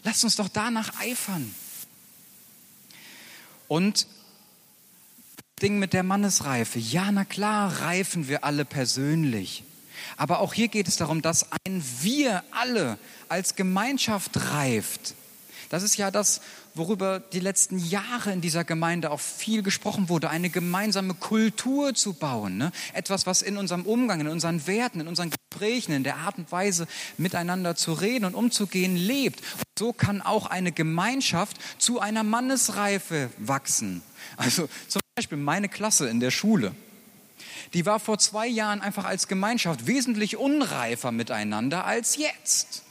[0.04, 1.54] Lasst uns doch danach eifern.
[3.68, 4.08] Und
[5.62, 6.78] Ding mit der Mannesreife.
[6.78, 9.63] Ja, na klar, reifen wir alle persönlich.
[10.18, 12.98] Aber auch hier geht es darum, dass ein Wir alle
[13.30, 15.16] als Gemeinschaft reift.
[15.70, 16.42] Das ist ja das,
[16.76, 22.13] worüber die letzten Jahre in dieser Gemeinde auch viel gesprochen wurde, eine gemeinsame Kultur zu
[22.13, 22.58] bauen.
[22.58, 22.72] Ne?
[22.94, 26.52] Etwas, was in unserem Umgang, in unseren Werten, in unseren Gesprächen, in der Art und
[26.52, 26.88] Weise
[27.18, 29.39] miteinander zu reden und umzugehen lebt.
[29.39, 34.04] Und so kann auch eine Gemeinschaft zu einer Mannesreife wachsen.
[34.38, 36.74] Also zum Beispiel meine Klasse in der Schule.
[37.74, 42.84] Die war vor zwei Jahren einfach als Gemeinschaft wesentlich unreifer miteinander als jetzt.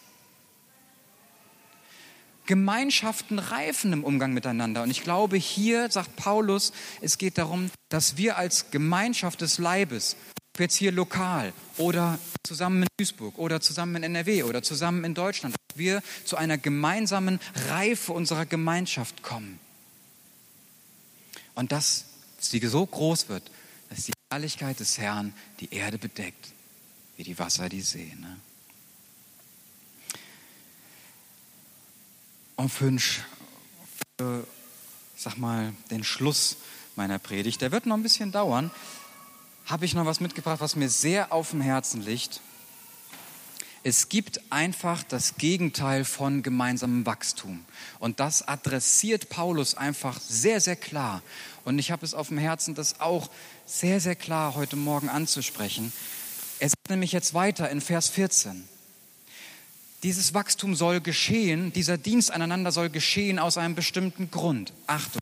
[2.46, 4.82] Gemeinschaften reifen im Umgang miteinander.
[4.82, 10.16] Und ich glaube, hier sagt Paulus, es geht darum, dass wir als Gemeinschaft des Leibes,
[10.58, 15.54] jetzt hier lokal oder zusammen in Duisburg oder zusammen in NRW oder zusammen in Deutschland,
[15.74, 19.58] wir zu einer gemeinsamen Reife unserer Gemeinschaft kommen.
[21.54, 22.04] Und dass
[22.38, 23.50] sie so groß wird,
[23.92, 26.52] dass die Herrlichkeit des Herrn die Erde bedeckt,
[27.18, 28.14] wie die Wasser die See.
[28.18, 28.38] Ne?
[32.56, 32.96] Und für,
[34.18, 34.46] für,
[35.14, 36.56] sag mal, den Schluss
[36.96, 38.70] meiner Predigt, der wird noch ein bisschen dauern,
[39.66, 42.40] habe ich noch was mitgebracht, was mir sehr auf dem Herzen liegt.
[43.84, 47.64] Es gibt einfach das Gegenteil von gemeinsamem Wachstum.
[47.98, 51.20] Und das adressiert Paulus einfach sehr, sehr klar.
[51.64, 53.28] Und ich habe es auf dem Herzen, das auch
[53.66, 55.92] sehr, sehr klar heute Morgen anzusprechen.
[56.60, 58.68] Er sagt nämlich jetzt weiter in Vers 14.
[60.04, 64.72] Dieses Wachstum soll geschehen, dieser Dienst aneinander soll geschehen aus einem bestimmten Grund.
[64.86, 65.20] Achtung,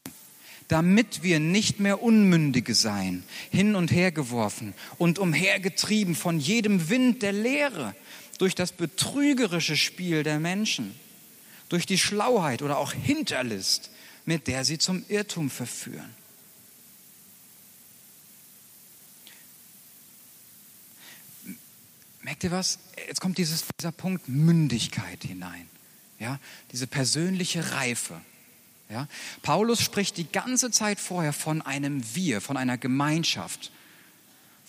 [0.68, 7.22] damit wir nicht mehr Unmündige sein, hin und her geworfen und umhergetrieben von jedem Wind
[7.22, 7.94] der Lehre,
[8.40, 10.98] durch das betrügerische Spiel der Menschen,
[11.68, 13.90] durch die Schlauheit oder auch Hinterlist,
[14.24, 16.08] mit der sie zum Irrtum verführen.
[22.22, 22.78] Merkt ihr was?
[23.06, 25.68] Jetzt kommt dieses, dieser Punkt Mündigkeit hinein.
[26.18, 26.38] Ja,
[26.72, 28.18] diese persönliche Reife.
[28.88, 29.06] Ja,
[29.42, 33.70] Paulus spricht die ganze Zeit vorher von einem Wir, von einer Gemeinschaft,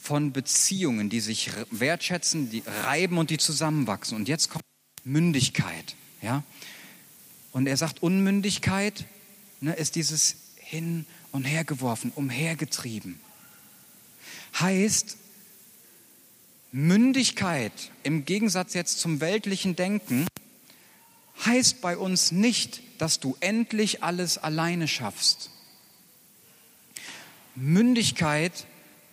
[0.02, 4.16] von Beziehungen, die sich wertschätzen, die reiben und die zusammenwachsen.
[4.16, 4.64] Und jetzt kommt
[5.04, 5.96] Mündigkeit.
[6.22, 6.44] Ja,
[7.52, 9.06] und er sagt, Unmündigkeit
[9.60, 13.20] ne, ist dieses hin und her geworfen, umhergetrieben.
[14.60, 15.18] Heißt,
[16.72, 20.26] Mündigkeit im Gegensatz jetzt zum weltlichen Denken
[21.46, 25.50] heißt bei uns nicht, dass du endlich alles alleine schaffst.
[27.56, 28.66] Mündigkeit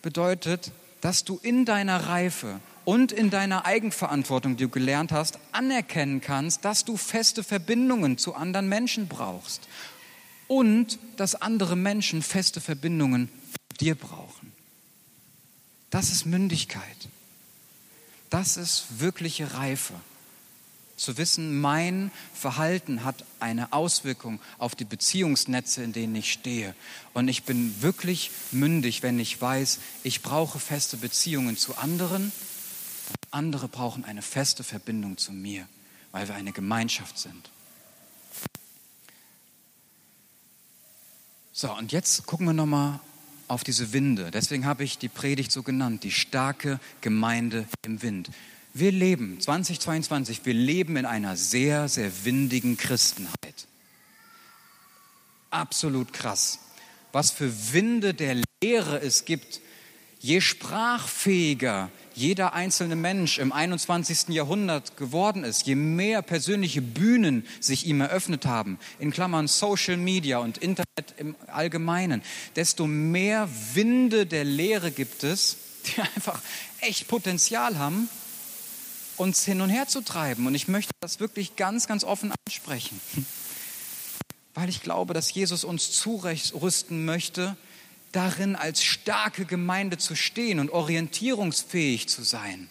[0.03, 6.21] bedeutet, dass du in deiner Reife und in deiner Eigenverantwortung, die du gelernt hast, anerkennen
[6.21, 9.69] kannst, dass du feste Verbindungen zu anderen Menschen brauchst
[10.47, 14.53] und dass andere Menschen feste Verbindungen zu dir brauchen.
[15.91, 17.09] Das ist Mündigkeit.
[18.31, 19.95] Das ist wirkliche Reife.
[20.99, 26.75] Zu wissen, mein Verhalten hat eine Auswirkung auf die Beziehungsnetze, in denen ich stehe.
[27.15, 32.33] Und ich bin wirklich mündig, wenn ich weiß, ich brauche feste Beziehungen zu anderen.
[33.31, 35.69] Andere brauchen eine feste Verbindung zu mir,
[36.11, 37.49] weil wir eine Gemeinschaft sind.
[41.53, 42.99] So, und jetzt gucken wir nochmal
[43.47, 44.33] auf diese Winde.
[44.33, 48.31] Deswegen habe ich die Predigt so genannt, die starke Gemeinde im Wind.
[48.79, 53.67] Wir leben 2022, wir leben in einer sehr, sehr windigen Christenheit.
[55.51, 56.61] Absolut krass.
[57.11, 59.61] Was für Winde der Lehre es gibt.
[60.21, 64.29] Je sprachfähiger jeder einzelne Mensch im 21.
[64.29, 70.39] Jahrhundert geworden ist, je mehr persönliche Bühnen sich ihm eröffnet haben, in Klammern Social Media
[70.39, 72.23] und Internet im Allgemeinen,
[72.55, 75.57] desto mehr Winde der Lehre gibt es,
[75.87, 76.41] die einfach
[76.81, 78.09] echt Potenzial haben,
[79.19, 80.47] uns hin und her zu treiben.
[80.47, 83.01] Und ich möchte das wirklich ganz, ganz offen ansprechen,
[84.55, 87.57] weil ich glaube, dass Jesus uns zurüsten möchte,
[88.13, 92.71] darin als starke Gemeinde zu stehen und orientierungsfähig zu sein.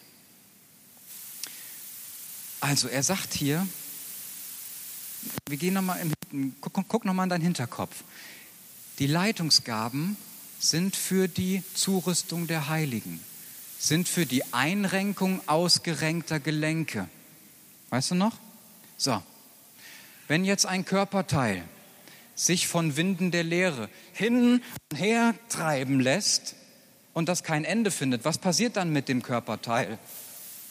[2.60, 3.66] Also er sagt hier,
[5.48, 8.02] wir gehen noch mal im, guck, guck noch mal in deinen Hinterkopf.
[8.98, 10.16] Die Leitungsgaben
[10.58, 13.20] sind für die Zurüstung der Heiligen,
[13.78, 17.08] sind für die Einrenkung ausgerenkter Gelenke.
[17.90, 18.36] Weißt du noch?
[18.96, 19.22] So.
[20.26, 21.62] Wenn jetzt ein Körperteil
[22.34, 26.54] sich von Winden der Lehre hin und her treiben lässt
[27.14, 29.98] und das kein Ende findet, was passiert dann mit dem Körperteil?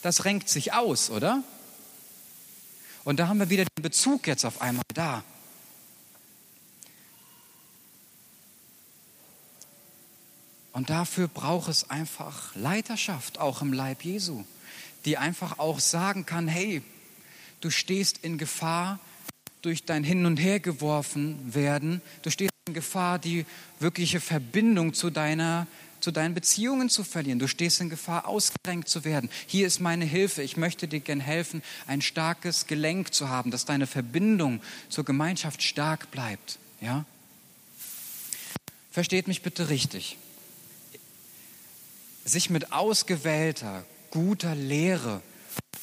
[0.02, 1.44] Das renkt sich aus, oder?
[3.04, 5.24] Und da haben wir wieder den Bezug jetzt auf einmal da.
[10.78, 14.44] Und dafür braucht es einfach Leiterschaft, auch im Leib Jesu,
[15.06, 16.84] die einfach auch sagen kann, hey,
[17.62, 19.00] du stehst in Gefahr,
[19.64, 22.04] durch dein Hin und Her geworfen werden.
[22.22, 23.48] Du stehst in Gefahr, die
[23.80, 25.66] wirkliche Verbindung zu deiner
[26.00, 27.40] zu deinen Beziehungen zu verlieren.
[27.40, 29.32] Du stehst in Gefahr, ausgerenkt zu werden.
[29.48, 30.44] Hier ist meine Hilfe.
[30.44, 35.64] Ich möchte dir gern helfen, ein starkes Gelenk zu haben, dass deine Verbindung zur Gemeinschaft
[35.64, 36.60] stark bleibt.
[36.82, 37.04] Ja?
[38.92, 40.20] Versteht mich bitte richtig.
[42.28, 45.24] Sich mit ausgewählter, guter Lehre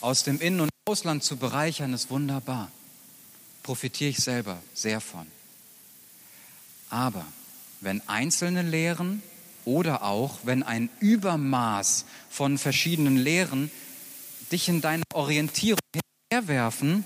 [0.01, 2.71] aus dem In- und Ausland zu bereichern, ist wunderbar
[3.65, 5.27] profitiere ich selber sehr von.
[6.91, 7.27] Aber
[7.81, 9.23] wenn einzelne Lehren
[9.65, 13.73] oder auch wenn ein Übermaß von verschiedenen Lehren
[14.53, 15.81] dich in deine Orientierung
[16.33, 17.05] herwerfen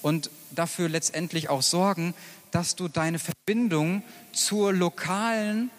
[0.00, 2.14] und dafür letztendlich auch sorgen,
[2.52, 5.70] dass du deine Verbindung zur lokalen,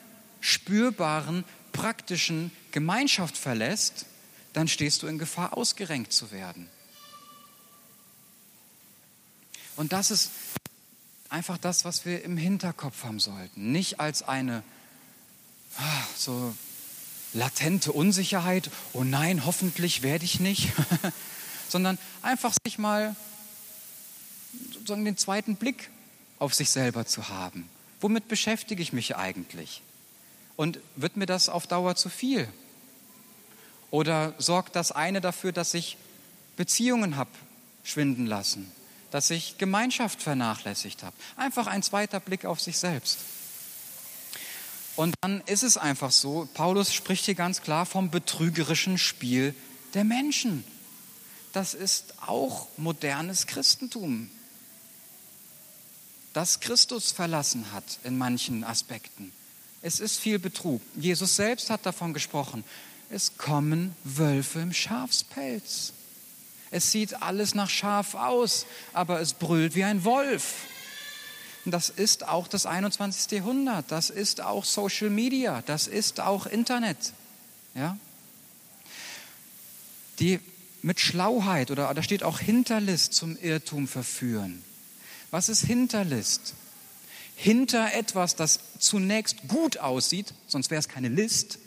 [0.41, 1.45] spürbaren,
[1.78, 4.06] praktischen Gemeinschaft verlässt,
[4.54, 6.68] dann stehst du in Gefahr, ausgerenkt zu werden.
[9.76, 10.32] Und das ist
[11.30, 13.72] einfach das, was wir im Hinterkopf haben sollten.
[13.72, 14.64] Nicht als eine
[15.78, 16.56] ah, so
[17.34, 20.70] latente Unsicherheit, oh nein, hoffentlich werde ich nicht,
[21.70, 23.16] sondern einfach sich mal
[24.74, 25.92] sozusagen den zweiten Blick
[26.40, 27.70] auf sich selber zu haben.
[28.02, 29.84] Womit beschäftige ich mich eigentlich?
[30.58, 32.49] Und wird mir das auf Dauer zu viel?
[33.89, 35.95] Oder sorgt das eine dafür, dass ich
[36.58, 37.30] Beziehungen habe
[37.84, 38.70] schwinden lassen?
[39.12, 41.16] dass ich Gemeinschaft vernachlässigt habe.
[41.36, 43.18] Einfach ein zweiter Blick auf sich selbst.
[44.95, 49.53] Und dann ist es einfach so, Paulus spricht hier ganz klar vom betrügerischen Spiel
[49.93, 50.64] der Menschen.
[51.53, 54.30] Das ist auch modernes Christentum,
[56.34, 59.32] das Christus verlassen hat in manchen Aspekten.
[59.88, 60.82] Es ist viel Betrug.
[60.98, 62.66] Jesus selbst hat davon gesprochen.
[63.10, 65.94] Es kommen Wölfe im Schafspelz.
[66.72, 70.66] Es sieht alles nach Schaf aus, aber es brüllt wie ein Wolf.
[71.64, 73.32] Und das ist auch das 21.
[73.32, 77.14] Jahrhundert, das ist auch Social Media, das ist auch Internet.
[77.74, 77.98] Ja?
[80.20, 80.42] Die
[80.82, 84.62] mit Schlauheit oder da steht auch Hinterlist zum Irrtum verführen.
[85.32, 86.56] Was ist Hinterlist?
[87.40, 91.60] Hinter etwas, das zunächst gut aussieht, sonst wäre es keine List,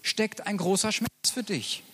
[0.00, 1.84] steckt ein großer Schmerz für dich.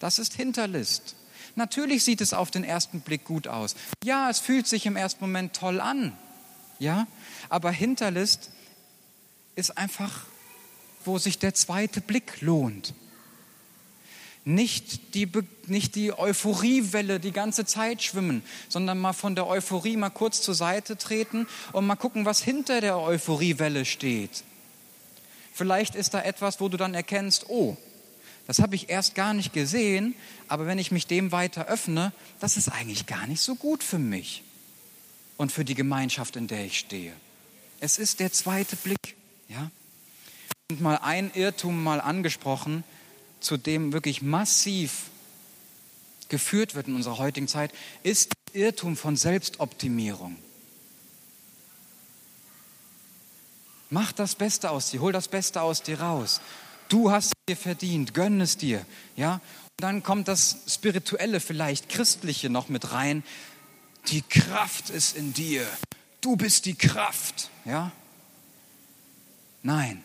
[0.00, 1.14] Das ist Hinterlist.
[1.54, 3.76] Natürlich sieht es auf den ersten Blick gut aus.
[4.02, 6.18] Ja, es fühlt sich im ersten Moment toll an.
[6.80, 7.06] Ja,
[7.48, 8.50] aber Hinterlist
[9.54, 10.24] ist einfach,
[11.04, 12.94] wo sich der zweite Blick lohnt.
[14.44, 15.30] Nicht die,
[15.66, 20.54] nicht die Euphoriewelle die ganze Zeit schwimmen, sondern mal von der Euphorie mal kurz zur
[20.54, 24.44] Seite treten und mal gucken, was hinter der Euphoriewelle steht.
[25.52, 27.76] Vielleicht ist da etwas, wo du dann erkennst, oh,
[28.46, 30.14] das habe ich erst gar nicht gesehen,
[30.48, 33.98] aber wenn ich mich dem weiter öffne, das ist eigentlich gar nicht so gut für
[33.98, 34.42] mich
[35.36, 37.12] und für die Gemeinschaft, in der ich stehe.
[37.78, 39.16] Es ist der zweite Blick,
[39.48, 39.70] ja.
[40.70, 42.84] Und mal ein Irrtum mal angesprochen,
[43.40, 45.10] zu dem wirklich massiv
[46.28, 47.72] geführt wird in unserer heutigen Zeit,
[48.02, 50.36] ist Irrtum von Selbstoptimierung.
[53.90, 56.40] Mach das Beste aus dir, hol das Beste aus dir raus.
[56.88, 58.86] Du hast es dir verdient, gönn es dir,
[59.16, 59.34] ja.
[59.34, 63.24] Und dann kommt das Spirituelle, vielleicht Christliche noch mit rein.
[64.08, 65.66] Die Kraft ist in dir.
[66.20, 67.90] Du bist die Kraft, ja.
[69.62, 70.04] Nein,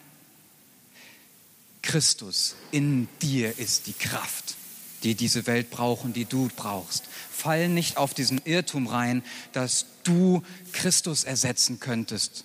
[1.86, 4.56] Christus in dir ist die Kraft,
[5.04, 7.06] die diese Welt braucht und die du brauchst.
[7.32, 9.24] Fall nicht auf diesen Irrtum rein,
[9.54, 10.42] dass du
[10.74, 12.44] Christus ersetzen könntest.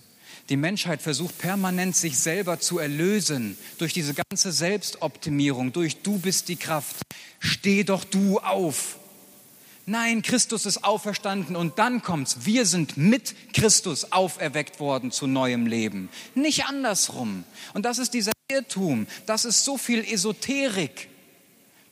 [0.51, 6.49] Die Menschheit versucht permanent, sich selber zu erlösen durch diese ganze Selbstoptimierung, durch du bist
[6.49, 6.97] die Kraft.
[7.39, 8.99] Steh doch du auf.
[9.87, 12.39] Nein, Christus ist auferstanden und dann kommt's.
[12.45, 16.11] Wir sind mit Christus auferweckt worden zu neuem Leben.
[16.35, 17.45] Nicht andersrum.
[17.73, 19.07] Und das ist dieser Irrtum.
[19.27, 21.09] Das ist so viel Esoterik.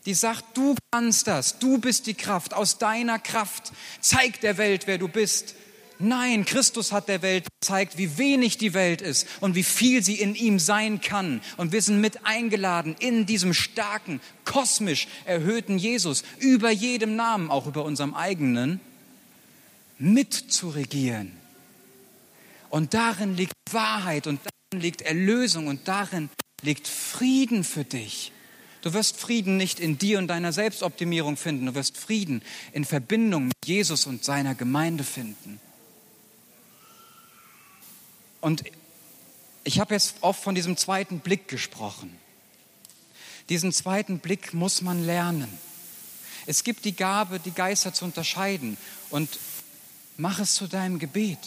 [0.06, 1.58] Die sagt, du kannst das.
[1.58, 2.54] Du bist die Kraft.
[2.54, 3.72] Aus deiner Kraft.
[4.00, 5.54] Zeig der Welt, wer du bist.
[6.00, 10.14] Nein, Christus hat der Welt gezeigt, wie wenig die Welt ist und wie viel sie
[10.14, 11.40] in ihm sein kann.
[11.56, 17.66] Und wir sind mit eingeladen in diesem starken, kosmisch erhöhten Jesus, über jedem Namen, auch
[17.66, 18.80] über unserem eigenen,
[19.98, 21.32] mitzuregieren.
[22.70, 26.30] Und darin liegt Wahrheit und darin liegt Erlösung und darin
[26.62, 28.32] liegt Frieden für dich.
[28.82, 32.42] Du wirst Frieden nicht in dir und deiner Selbstoptimierung finden, du wirst Frieden
[32.72, 35.60] in Verbindung mit Jesus und seiner Gemeinde finden.
[38.40, 38.64] Und
[39.64, 42.16] ich habe jetzt oft von diesem zweiten Blick gesprochen.
[43.48, 45.58] Diesen zweiten Blick muss man lernen.
[46.46, 48.78] Es gibt die Gabe, die Geister zu unterscheiden.
[49.10, 49.38] Und
[50.16, 51.38] mach es zu deinem Gebet,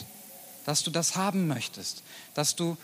[0.65, 2.03] dass du das haben möchtest,
[2.33, 2.77] dass du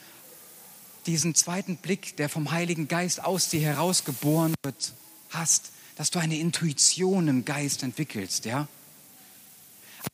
[1.08, 4.94] diesen zweiten Blick, der vom Heiligen Geist aus dir herausgeboren wird,
[5.30, 8.68] hast, dass du eine Intuition im Geist entwickelst, ja?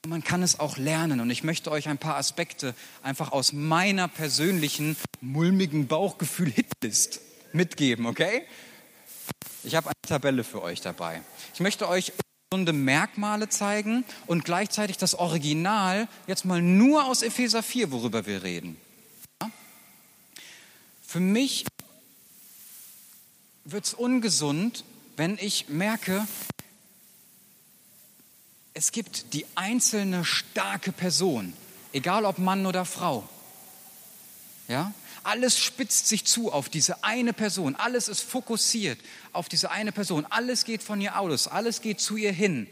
[0.08, 1.20] man kann es auch lernen.
[1.20, 7.22] Und ich möchte euch ein paar Aspekte einfach aus meiner persönlichen mulmigen Bauchgefühl-Hitlist
[7.54, 8.44] mitgeben, okay?
[9.64, 11.22] Ich habe eine Tabelle für euch dabei.
[11.54, 12.12] Ich möchte euch
[12.50, 18.44] gesunde Merkmale zeigen und gleichzeitig das Original jetzt mal nur aus Epheser 4, worüber wir
[18.44, 18.78] reden.
[21.14, 21.66] Für mich
[23.66, 24.84] wird es ungesund,
[25.16, 26.28] wenn ich merke,
[28.74, 31.54] es gibt die einzelne starke Person,
[31.92, 33.30] egal ob Mann oder Frau.
[34.68, 34.92] Ja?
[35.22, 37.76] Alles spitzt sich zu auf diese eine Person.
[37.76, 39.00] Alles ist fokussiert
[39.34, 40.26] auf diese eine Person.
[40.32, 41.48] Alles geht von ihr aus.
[41.48, 42.66] Alles geht zu ihr hin.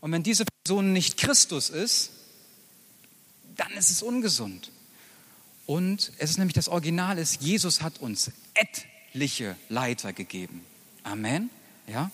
[0.00, 2.10] Und wenn diese Person nicht Christus ist,
[3.56, 4.72] dann ist es ungesund.
[5.68, 10.64] Und es ist nämlich das Original ist, Jesus hat uns etliche Leiter gegeben.
[11.02, 11.50] Amen.
[11.86, 12.10] Ja?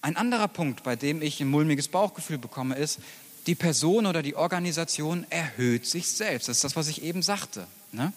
[0.00, 3.00] Ein anderer Punkt, bei dem ich ein mulmiges Bauchgefühl bekomme, ist,
[3.46, 6.48] die Person oder die Organisation erhöht sich selbst.
[6.48, 7.66] Das ist das, was ich eben sagte.
[7.92, 8.14] Ne?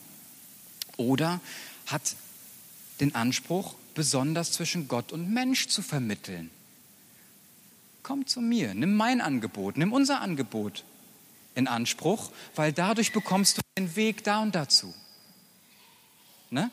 [0.95, 1.41] Oder
[1.87, 2.15] hat
[3.01, 6.51] den Anspruch, besonders zwischen Gott und Mensch zu vermitteln.
[8.01, 10.85] Komm zu mir, nimm mein Angebot, nimm unser Angebot
[11.53, 14.93] in Anspruch, weil dadurch bekommst du den Weg da und dazu.
[16.49, 16.71] Ne?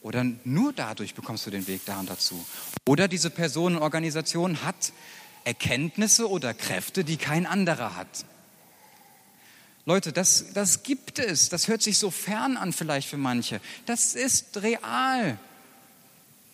[0.00, 2.44] Oder nur dadurch bekommst du den Weg da und dazu.
[2.86, 4.92] Oder diese Personenorganisation hat
[5.44, 8.24] Erkenntnisse oder Kräfte, die kein anderer hat.
[9.86, 11.48] Leute, das, das gibt es.
[11.48, 13.60] Das hört sich so fern an vielleicht für manche.
[13.86, 15.38] Das ist real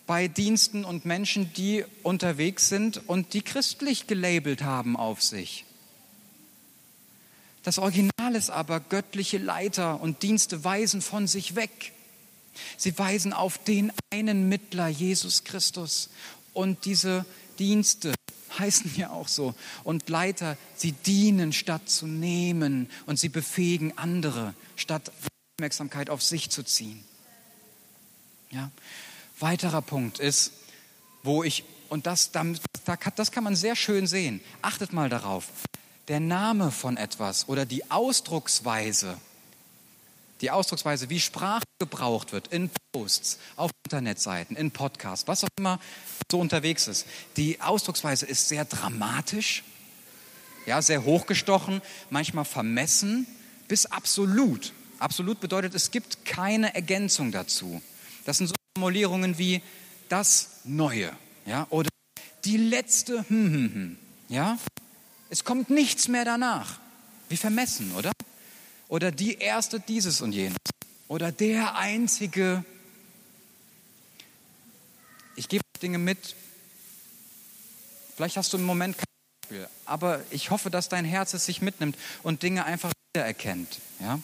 [0.07, 5.65] bei Diensten und Menschen, die unterwegs sind und die christlich gelabelt haben auf sich.
[7.63, 11.91] Das Original ist aber, göttliche Leiter und Dienste weisen von sich weg.
[12.77, 16.09] Sie weisen auf den einen Mittler, Jesus Christus.
[16.53, 17.25] Und diese
[17.59, 18.15] Dienste
[18.57, 19.53] heißen ja auch so.
[19.83, 25.11] Und Leiter, sie dienen statt zu nehmen und sie befähigen andere, statt
[25.57, 27.03] Aufmerksamkeit auf sich zu ziehen.
[28.49, 28.71] Ja.
[29.39, 30.51] Weiterer Punkt ist,
[31.21, 34.41] wo ich und das, das kann man sehr schön sehen.
[34.61, 35.49] Achtet mal darauf.
[36.07, 39.17] Der Name von etwas oder die Ausdrucksweise,
[40.41, 45.79] die Ausdrucksweise, wie Sprache gebraucht wird in Posts, auf Internetseiten, in Podcasts, was auch immer
[46.31, 47.07] so unterwegs ist.
[47.37, 49.63] Die Ausdrucksweise ist sehr dramatisch,
[50.67, 51.81] ja, sehr hochgestochen,
[52.11, 53.25] manchmal vermessen
[53.67, 54.73] bis absolut.
[54.99, 57.81] Absolut bedeutet, es gibt keine Ergänzung dazu.
[58.25, 59.63] Das sind so Formulierungen wie
[60.07, 61.11] das Neue,
[61.47, 61.89] ja, oder
[62.43, 63.97] die letzte, hm, hm, hm,
[64.29, 64.59] ja.
[65.35, 66.79] Es kommt nichts mehr danach.
[67.27, 68.13] Wie vermessen, oder?
[68.87, 70.55] Oder die erste dieses und jenes.
[71.09, 72.63] Oder der einzige.
[75.35, 76.37] Ich gebe Dinge mit.
[78.15, 79.03] Vielleicht hast du im Moment kein
[79.41, 83.81] Beispiel, aber ich hoffe, dass dein Herz es sich mitnimmt und Dinge einfach wiedererkennt.
[83.99, 84.21] Ja?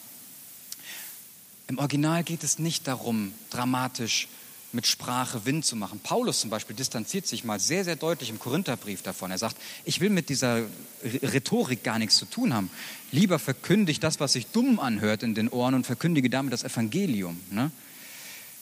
[1.66, 4.28] Im Original geht es nicht darum, dramatisch
[4.74, 6.00] mit Sprache Wind zu machen.
[6.00, 9.30] Paulus zum Beispiel distanziert sich mal sehr, sehr deutlich im Korintherbrief davon.
[9.30, 10.62] Er sagt, ich will mit dieser
[11.02, 12.70] Rhetorik gar nichts zu tun haben.
[13.10, 17.40] Lieber verkündige das, was sich dumm anhört in den Ohren und verkündige damit das Evangelium.
[17.50, 17.70] Ne?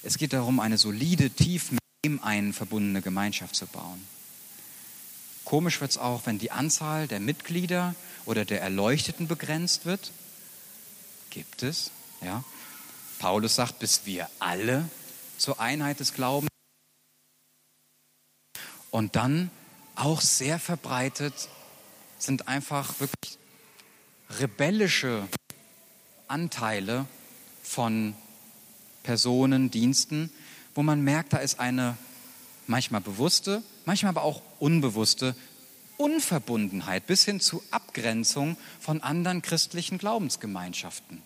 [0.03, 4.05] Es geht darum, eine solide, tief mit ihm einen verbundene Gemeinschaft zu bauen.
[5.45, 7.95] Komisch wird es auch, wenn die Anzahl der Mitglieder
[8.25, 10.13] oder der Erleuchteten begrenzt wird.
[11.31, 11.91] Gibt es,
[12.23, 12.45] ja.
[13.19, 14.89] Paulus sagt, bis wir alle
[15.41, 16.51] zur Einheit des Glaubens.
[18.91, 19.51] Und dann
[19.95, 21.49] auch sehr verbreitet
[22.19, 23.39] sind einfach wirklich
[24.39, 25.27] rebellische
[26.29, 27.07] Anteile
[27.63, 28.15] von
[29.03, 30.31] Personen, Diensten,
[30.75, 31.97] wo man merkt, da ist eine
[32.67, 35.35] manchmal bewusste, manchmal aber auch unbewusste
[35.97, 41.23] Unverbundenheit bis hin zu Abgrenzung von anderen christlichen Glaubensgemeinschaften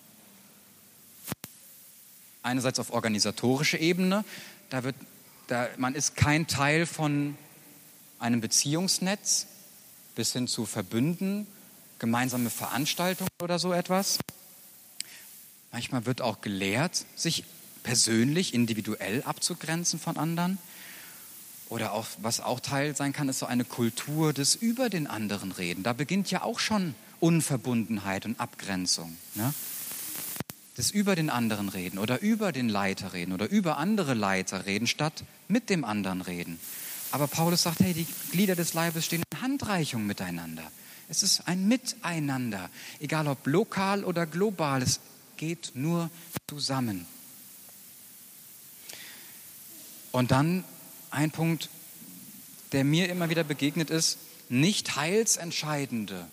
[2.45, 4.25] einerseits auf organisatorischer Ebene,
[4.71, 4.97] da wird,
[5.49, 7.37] da, man ist kein Teil von
[8.19, 9.47] einem Beziehungsnetz
[10.15, 11.47] bis hin zu Verbünden,
[11.99, 14.19] gemeinsame Veranstaltungen oder so etwas.
[15.73, 17.45] Manchmal wird auch gelehrt, sich
[17.83, 20.59] persönlich, individuell abzugrenzen von anderen.
[21.69, 25.51] Oder auch, was auch Teil sein kann, ist so eine Kultur des über den anderen
[25.51, 25.83] reden.
[25.83, 29.17] Da beginnt ja auch schon Unverbundenheit und Abgrenzung.
[29.35, 29.53] Ne?
[30.77, 34.87] Des über den anderen reden oder über den Leiter reden oder über andere Leiter reden,
[34.87, 36.59] statt mit dem anderen reden.
[37.13, 40.69] Aber Paulus sagt, hey, die Glieder des Leibes stehen in Handreichung miteinander.
[41.09, 45.01] Es ist ein Miteinander, egal ob lokal oder global, es
[45.37, 46.11] geht nur
[46.49, 47.07] zusammen.
[50.11, 50.65] Und dann
[51.11, 51.69] ein Punkt,
[52.73, 54.19] der mir immer wieder begegnet ist,
[54.49, 56.27] nicht heilsentscheidende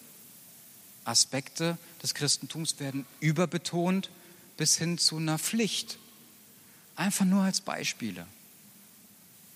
[1.03, 4.09] Aspekte des Christentums werden überbetont
[4.61, 5.97] bis hin zu einer Pflicht.
[6.95, 8.27] Einfach nur als Beispiele.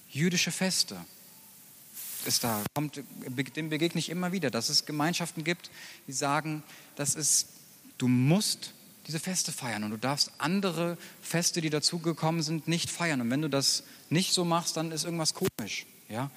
[0.09, 0.97] Jüdische Feste
[2.25, 3.03] ist da, kommt,
[3.55, 5.69] dem begegne ich immer wieder, dass es Gemeinschaften gibt,
[6.07, 6.63] die sagen,
[6.95, 7.49] das ist,
[7.99, 8.73] du musst
[9.05, 13.21] diese Feste feiern und du darfst andere Feste, die dazugekommen sind, nicht feiern.
[13.21, 15.85] Und wenn du das nicht so machst, dann ist irgendwas komisch.
[16.09, 16.31] Ja?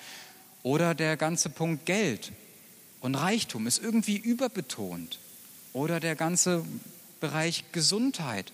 [0.63, 2.33] Oder der ganze Punkt Geld
[3.01, 5.21] und Reichtum ist irgendwie überbetont.
[5.73, 6.67] Oder der ganze
[7.21, 8.53] Bereich Gesundheit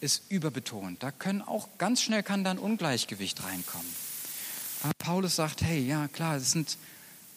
[0.00, 1.02] ist überbetont.
[1.02, 3.88] Da können auch ganz schnell kann dann Ungleichgewicht reinkommen.
[4.82, 6.76] Aber Paulus sagt, hey, ja klar, das sind,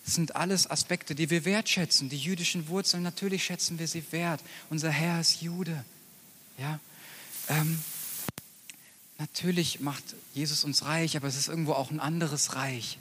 [0.05, 2.09] das sind alles Aspekte, die wir wertschätzen.
[2.09, 4.41] Die jüdischen Wurzeln, natürlich schätzen wir sie wert.
[4.69, 5.85] Unser Herr ist Jude.
[6.57, 6.79] Ja,
[7.47, 7.81] ähm,
[9.17, 10.03] natürlich macht
[10.33, 12.97] Jesus uns reich, aber es ist irgendwo auch ein anderes Reich.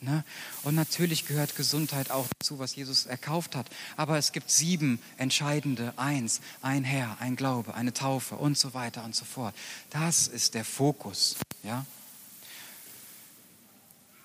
[0.00, 0.24] Ne?
[0.62, 3.66] Und natürlich gehört Gesundheit auch dazu, was Jesus erkauft hat.
[3.96, 9.04] Aber es gibt sieben entscheidende Eins, ein Herr, ein Glaube, eine Taufe und so weiter
[9.04, 9.54] und so fort.
[9.90, 11.36] Das ist der Fokus.
[11.64, 11.84] Ja?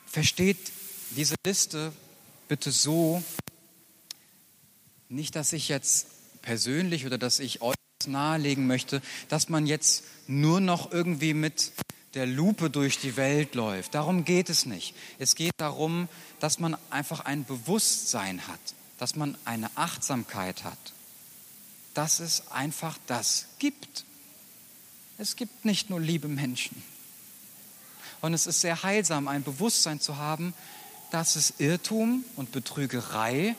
[0.05, 0.71] Versteht
[1.11, 1.91] diese Liste
[2.47, 3.24] bitte so,
[5.09, 6.07] nicht, dass ich jetzt
[6.41, 11.71] persönlich oder dass ich euch nahelegen möchte, dass man jetzt nur noch irgendwie mit
[12.14, 13.95] der Lupe durch die Welt läuft.
[13.95, 14.93] Darum geht es nicht.
[15.20, 16.07] Es geht darum,
[16.39, 18.59] dass man einfach ein Bewusstsein hat,
[18.99, 20.93] dass man eine Achtsamkeit hat,
[21.93, 24.05] dass es einfach das gibt.
[25.18, 26.82] Es gibt nicht nur liebe Menschen.
[28.22, 30.53] Und es ist sehr heilsam, ein Bewusstsein zu haben,
[31.11, 33.55] dass es Irrtum und Betrügerei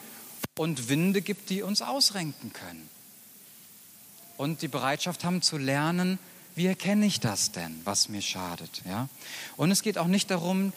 [0.56, 2.88] und Winde gibt, die uns ausrenken können.
[4.36, 6.18] Und die Bereitschaft haben zu lernen,
[6.54, 8.82] wie erkenne ich das denn, was mir schadet?
[8.86, 9.08] Ja?
[9.56, 10.72] Und es geht auch nicht darum,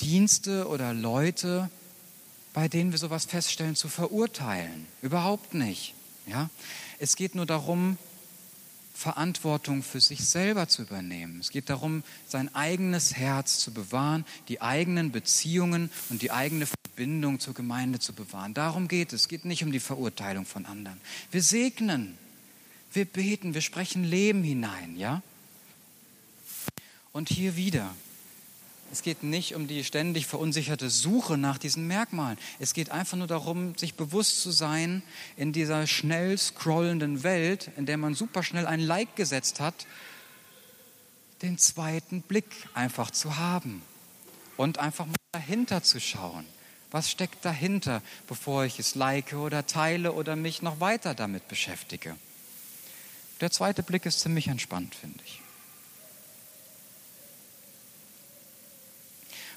[0.00, 1.70] Dienste oder Leute,
[2.52, 4.86] bei denen wir sowas feststellen, zu verurteilen.
[5.02, 5.94] Überhaupt nicht.
[6.26, 6.50] Ja?
[6.98, 7.98] Es geht nur darum,
[8.94, 11.40] Verantwortung für sich selber zu übernehmen.
[11.40, 17.40] Es geht darum, sein eigenes Herz zu bewahren, die eigenen Beziehungen und die eigene Verbindung
[17.40, 18.54] zur Gemeinde zu bewahren.
[18.54, 19.22] Darum geht es.
[19.22, 21.00] Es geht nicht um die Verurteilung von anderen.
[21.32, 22.16] Wir segnen,
[22.94, 25.22] wir beten, wir sprechen Leben hinein, ja?
[27.12, 27.94] Und hier wieder,
[28.94, 32.38] es geht nicht um die ständig verunsicherte Suche nach diesen Merkmalen.
[32.60, 35.02] Es geht einfach nur darum, sich bewusst zu sein
[35.36, 39.86] in dieser schnell scrollenden Welt, in der man super schnell ein Like gesetzt hat,
[41.42, 43.82] den zweiten Blick einfach zu haben
[44.56, 46.44] und einfach mal dahinter zu schauen.
[46.92, 52.14] Was steckt dahinter, bevor ich es like oder teile oder mich noch weiter damit beschäftige?
[53.40, 55.40] Der zweite Blick ist ziemlich entspannt, finde ich.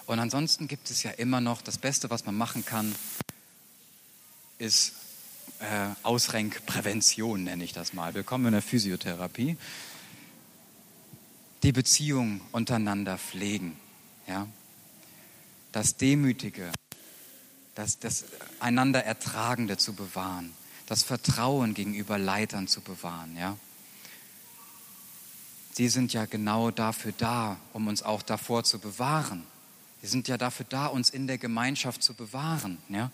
[0.07, 2.95] Und ansonsten gibt es ja immer noch, das Beste, was man machen kann,
[4.57, 4.93] ist
[5.59, 8.13] äh, Ausrenkprävention, nenne ich das mal.
[8.13, 9.57] Willkommen in der Physiotherapie.
[11.63, 13.77] Die Beziehung untereinander pflegen.
[14.27, 14.47] Ja?
[15.71, 16.71] Das Demütige,
[17.75, 18.25] das, das
[18.59, 20.53] einander Ertragende zu bewahren.
[20.85, 23.35] Das Vertrauen gegenüber Leitern zu bewahren.
[23.35, 23.57] Ja?
[25.77, 29.43] Sie sind ja genau dafür da, um uns auch davor zu bewahren
[30.01, 32.77] wir sind ja dafür da, uns in der Gemeinschaft zu bewahren.
[32.89, 33.11] Ja?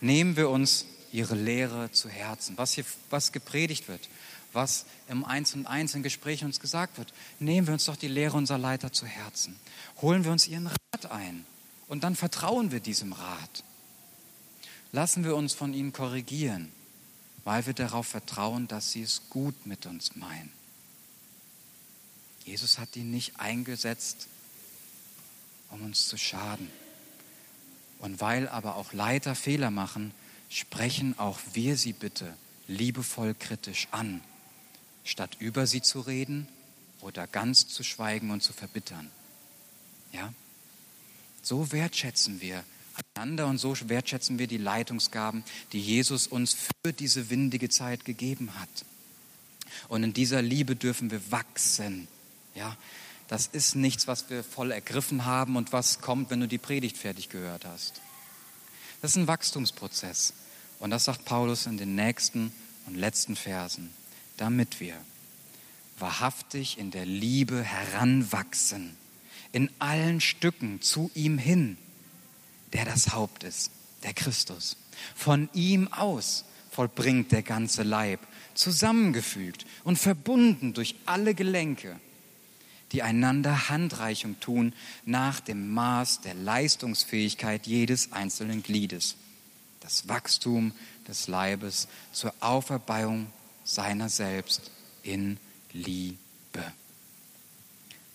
[0.00, 4.08] Nehmen wir uns ihre Lehre zu Herzen, was hier was gepredigt wird,
[4.52, 7.12] was im Eins und Eins in Gesprächen uns gesagt wird.
[7.38, 9.56] Nehmen wir uns doch die Lehre unserer Leiter zu Herzen.
[10.00, 11.44] Holen wir uns ihren Rat ein
[11.88, 13.64] und dann vertrauen wir diesem Rat.
[14.92, 16.72] Lassen wir uns von ihnen korrigieren,
[17.44, 20.52] weil wir darauf vertrauen, dass sie es gut mit uns meinen.
[22.44, 24.28] Jesus hat ihn nicht eingesetzt,
[25.70, 26.70] um uns zu schaden.
[27.98, 30.12] Und weil aber auch Leiter Fehler machen,
[30.50, 32.36] sprechen auch wir sie bitte
[32.68, 34.20] liebevoll kritisch an,
[35.04, 36.46] statt über sie zu reden
[37.00, 39.10] oder ganz zu schweigen und zu verbittern.
[40.12, 40.32] Ja?
[41.42, 42.64] So wertschätzen wir
[43.14, 48.58] einander und so wertschätzen wir die Leitungsgaben, die Jesus uns für diese windige Zeit gegeben
[48.58, 48.68] hat.
[49.88, 52.06] Und in dieser Liebe dürfen wir wachsen.
[52.54, 52.76] Ja,
[53.28, 56.96] das ist nichts, was wir voll ergriffen haben und was kommt, wenn du die Predigt
[56.96, 58.00] fertig gehört hast.
[59.00, 60.34] Das ist ein Wachstumsprozess.
[60.78, 62.52] Und das sagt Paulus in den nächsten
[62.86, 63.90] und letzten Versen,
[64.36, 64.96] damit wir
[65.98, 68.96] wahrhaftig in der Liebe heranwachsen,
[69.52, 71.78] in allen Stücken zu ihm hin,
[72.72, 73.70] der das Haupt ist,
[74.02, 74.76] der Christus.
[75.14, 78.20] Von ihm aus vollbringt der ganze Leib,
[78.54, 81.98] zusammengefügt und verbunden durch alle Gelenke
[82.94, 84.72] die einander Handreichung tun
[85.04, 89.16] nach dem Maß der Leistungsfähigkeit jedes einzelnen Gliedes.
[89.80, 90.72] Das Wachstum
[91.08, 93.26] des Leibes zur Auferbauung
[93.64, 94.70] seiner selbst
[95.02, 95.38] in
[95.72, 96.16] Liebe.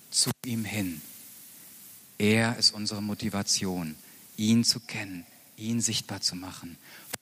[0.10, 1.02] Zu ihm hin.
[2.18, 3.96] Er ist unsere Motivation,
[4.38, 5.26] ihn zu kennen,
[5.58, 6.78] ihn sichtbar zu machen.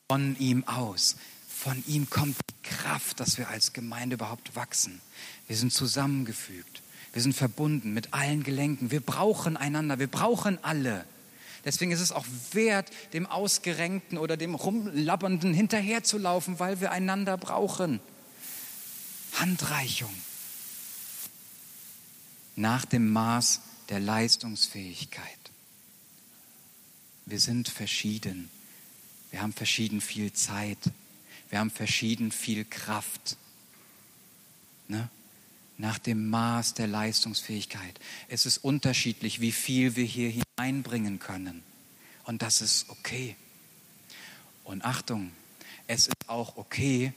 [0.09, 1.17] Von ihm aus,
[1.49, 5.01] von ihm kommt die Kraft, dass wir als Gemeinde überhaupt wachsen.
[5.47, 6.83] Wir sind zusammengefügt.
[7.17, 8.91] Wir sind verbunden mit allen Gelenken.
[8.91, 9.97] Wir brauchen einander.
[9.97, 11.03] Wir brauchen alle.
[11.65, 18.01] Deswegen ist es auch wert, dem Ausgerenkten oder dem Rumlabbernden hinterherzulaufen, weil wir einander brauchen.
[19.33, 20.13] Handreichung.
[22.55, 25.23] Nach dem Maß der Leistungsfähigkeit.
[27.25, 28.51] Wir sind verschieden.
[29.31, 30.91] Wir haben verschieden viel Zeit.
[31.49, 33.37] Wir haben verschieden viel Kraft.
[34.87, 35.09] Ne?
[35.77, 37.99] Nach dem Maß der Leistungsfähigkeit.
[38.27, 41.63] Es ist unterschiedlich, wie viel wir hier hineinbringen können.
[42.23, 43.35] Und das ist okay.
[44.63, 45.31] Und Achtung,
[45.87, 47.13] es ist auch okay,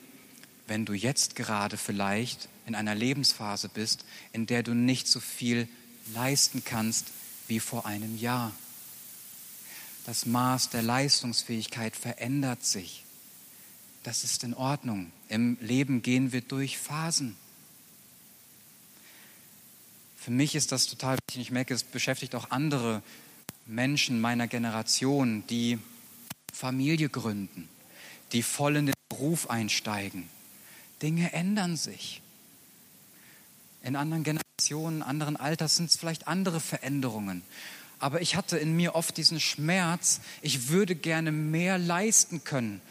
[0.66, 5.68] wenn du jetzt gerade vielleicht in einer Lebensphase bist, in der du nicht so viel
[6.14, 7.08] leisten kannst
[7.48, 8.52] wie vor einem Jahr.
[10.06, 13.04] Das Maß der Leistungsfähigkeit verändert sich.
[14.02, 15.12] Das ist in Ordnung.
[15.28, 17.36] Im Leben gehen wir durch Phasen.
[20.20, 21.40] Für mich ist das total wichtig.
[21.40, 23.02] Ich merke, es beschäftigt auch andere
[23.64, 25.78] Menschen meiner Generation, die
[26.52, 27.70] Familie gründen,
[28.32, 30.28] die voll in den Beruf einsteigen.
[31.00, 32.20] Dinge ändern sich.
[33.82, 37.40] In anderen Generationen, anderen Alters sind es vielleicht andere Veränderungen.
[37.98, 42.82] Aber ich hatte in mir oft diesen Schmerz, ich würde gerne mehr leisten können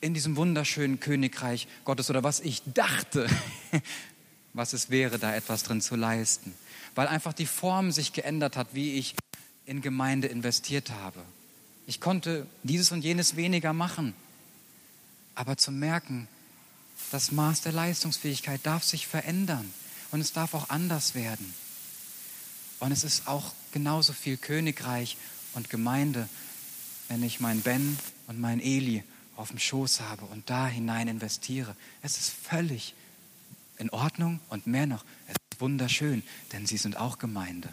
[0.00, 3.28] in diesem wunderschönen Königreich Gottes oder was ich dachte,
[4.54, 6.54] was es wäre, da etwas drin zu leisten
[6.98, 9.14] weil einfach die Form sich geändert hat, wie ich
[9.66, 11.22] in Gemeinde investiert habe.
[11.86, 14.14] Ich konnte dieses und jenes weniger machen.
[15.36, 16.26] Aber zu merken,
[17.12, 19.72] Das Maß der Leistungsfähigkeit darf sich verändern
[20.10, 21.54] und es darf auch anders werden.
[22.80, 25.16] Und es ist auch genauso viel Königreich
[25.54, 26.28] und Gemeinde,
[27.06, 27.96] wenn ich mein Ben
[28.26, 29.04] und mein Eli
[29.36, 31.76] auf dem Schoß habe und da hinein investiere.
[32.02, 32.96] Es ist völlig
[33.76, 37.68] in Ordnung und mehr noch, es wunderschön, denn sie sind auch Gemeinde.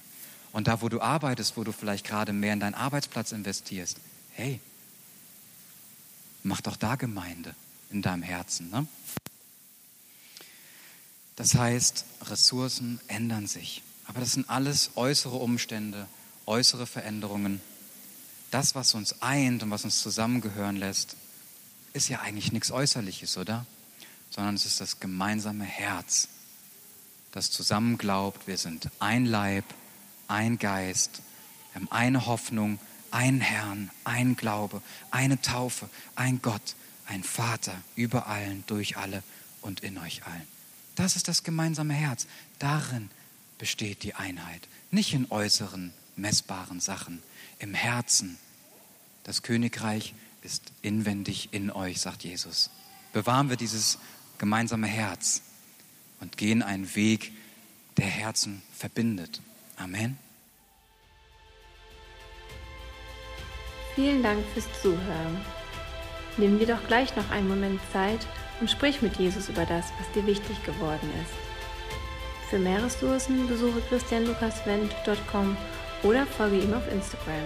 [0.51, 3.97] Und da, wo du arbeitest, wo du vielleicht gerade mehr in deinen Arbeitsplatz investierst,
[4.31, 4.59] hey,
[6.43, 7.55] mach doch da Gemeinde
[7.89, 8.69] in deinem Herzen.
[8.69, 8.87] Ne?
[11.35, 13.83] Das heißt, Ressourcen ändern sich.
[14.05, 16.07] Aber das sind alles äußere Umstände,
[16.45, 17.59] äußere Veränderungen.
[18.51, 21.17] Das, was uns eint und was uns zusammengehören lässt,
[21.93, 23.65] ist ja eigentlich nichts Äußerliches, oder?
[24.29, 26.29] Sondern es ist das gemeinsame Herz,
[27.35, 29.65] das zusammen glaubt, wir sind ein Leib,
[30.29, 31.21] ein Geist,
[31.73, 32.79] wir haben eine Hoffnung,
[33.11, 34.81] einen Herrn, ein Glaube,
[35.11, 36.75] eine Taufe, ein Gott,
[37.05, 39.21] ein Vater über allen, durch alle
[39.61, 40.47] und in euch allen.
[40.95, 42.25] Das ist das gemeinsame Herz.
[42.57, 43.09] Darin
[43.57, 44.69] besteht die Einheit.
[44.89, 47.21] Nicht in äußeren, messbaren Sachen,
[47.59, 48.37] im Herzen.
[49.25, 52.69] Das Königreich ist inwendig in euch, sagt Jesus.
[53.11, 53.97] Bewahren wir dieses
[54.37, 55.41] gemeinsame Herz
[56.21, 57.31] und gehen einen Weg,
[57.97, 59.41] der Herzen verbindet.
[59.77, 60.17] Amen.
[63.95, 65.37] Vielen Dank fürs Zuhören.
[66.37, 68.27] Nimm dir doch gleich noch einen Moment Zeit
[68.59, 72.49] und sprich mit Jesus über das, was dir wichtig geworden ist.
[72.49, 75.57] Für mehr Ressourcen besuche christianlukaswendt.com
[76.03, 77.43] oder folge ihm auf Instagram.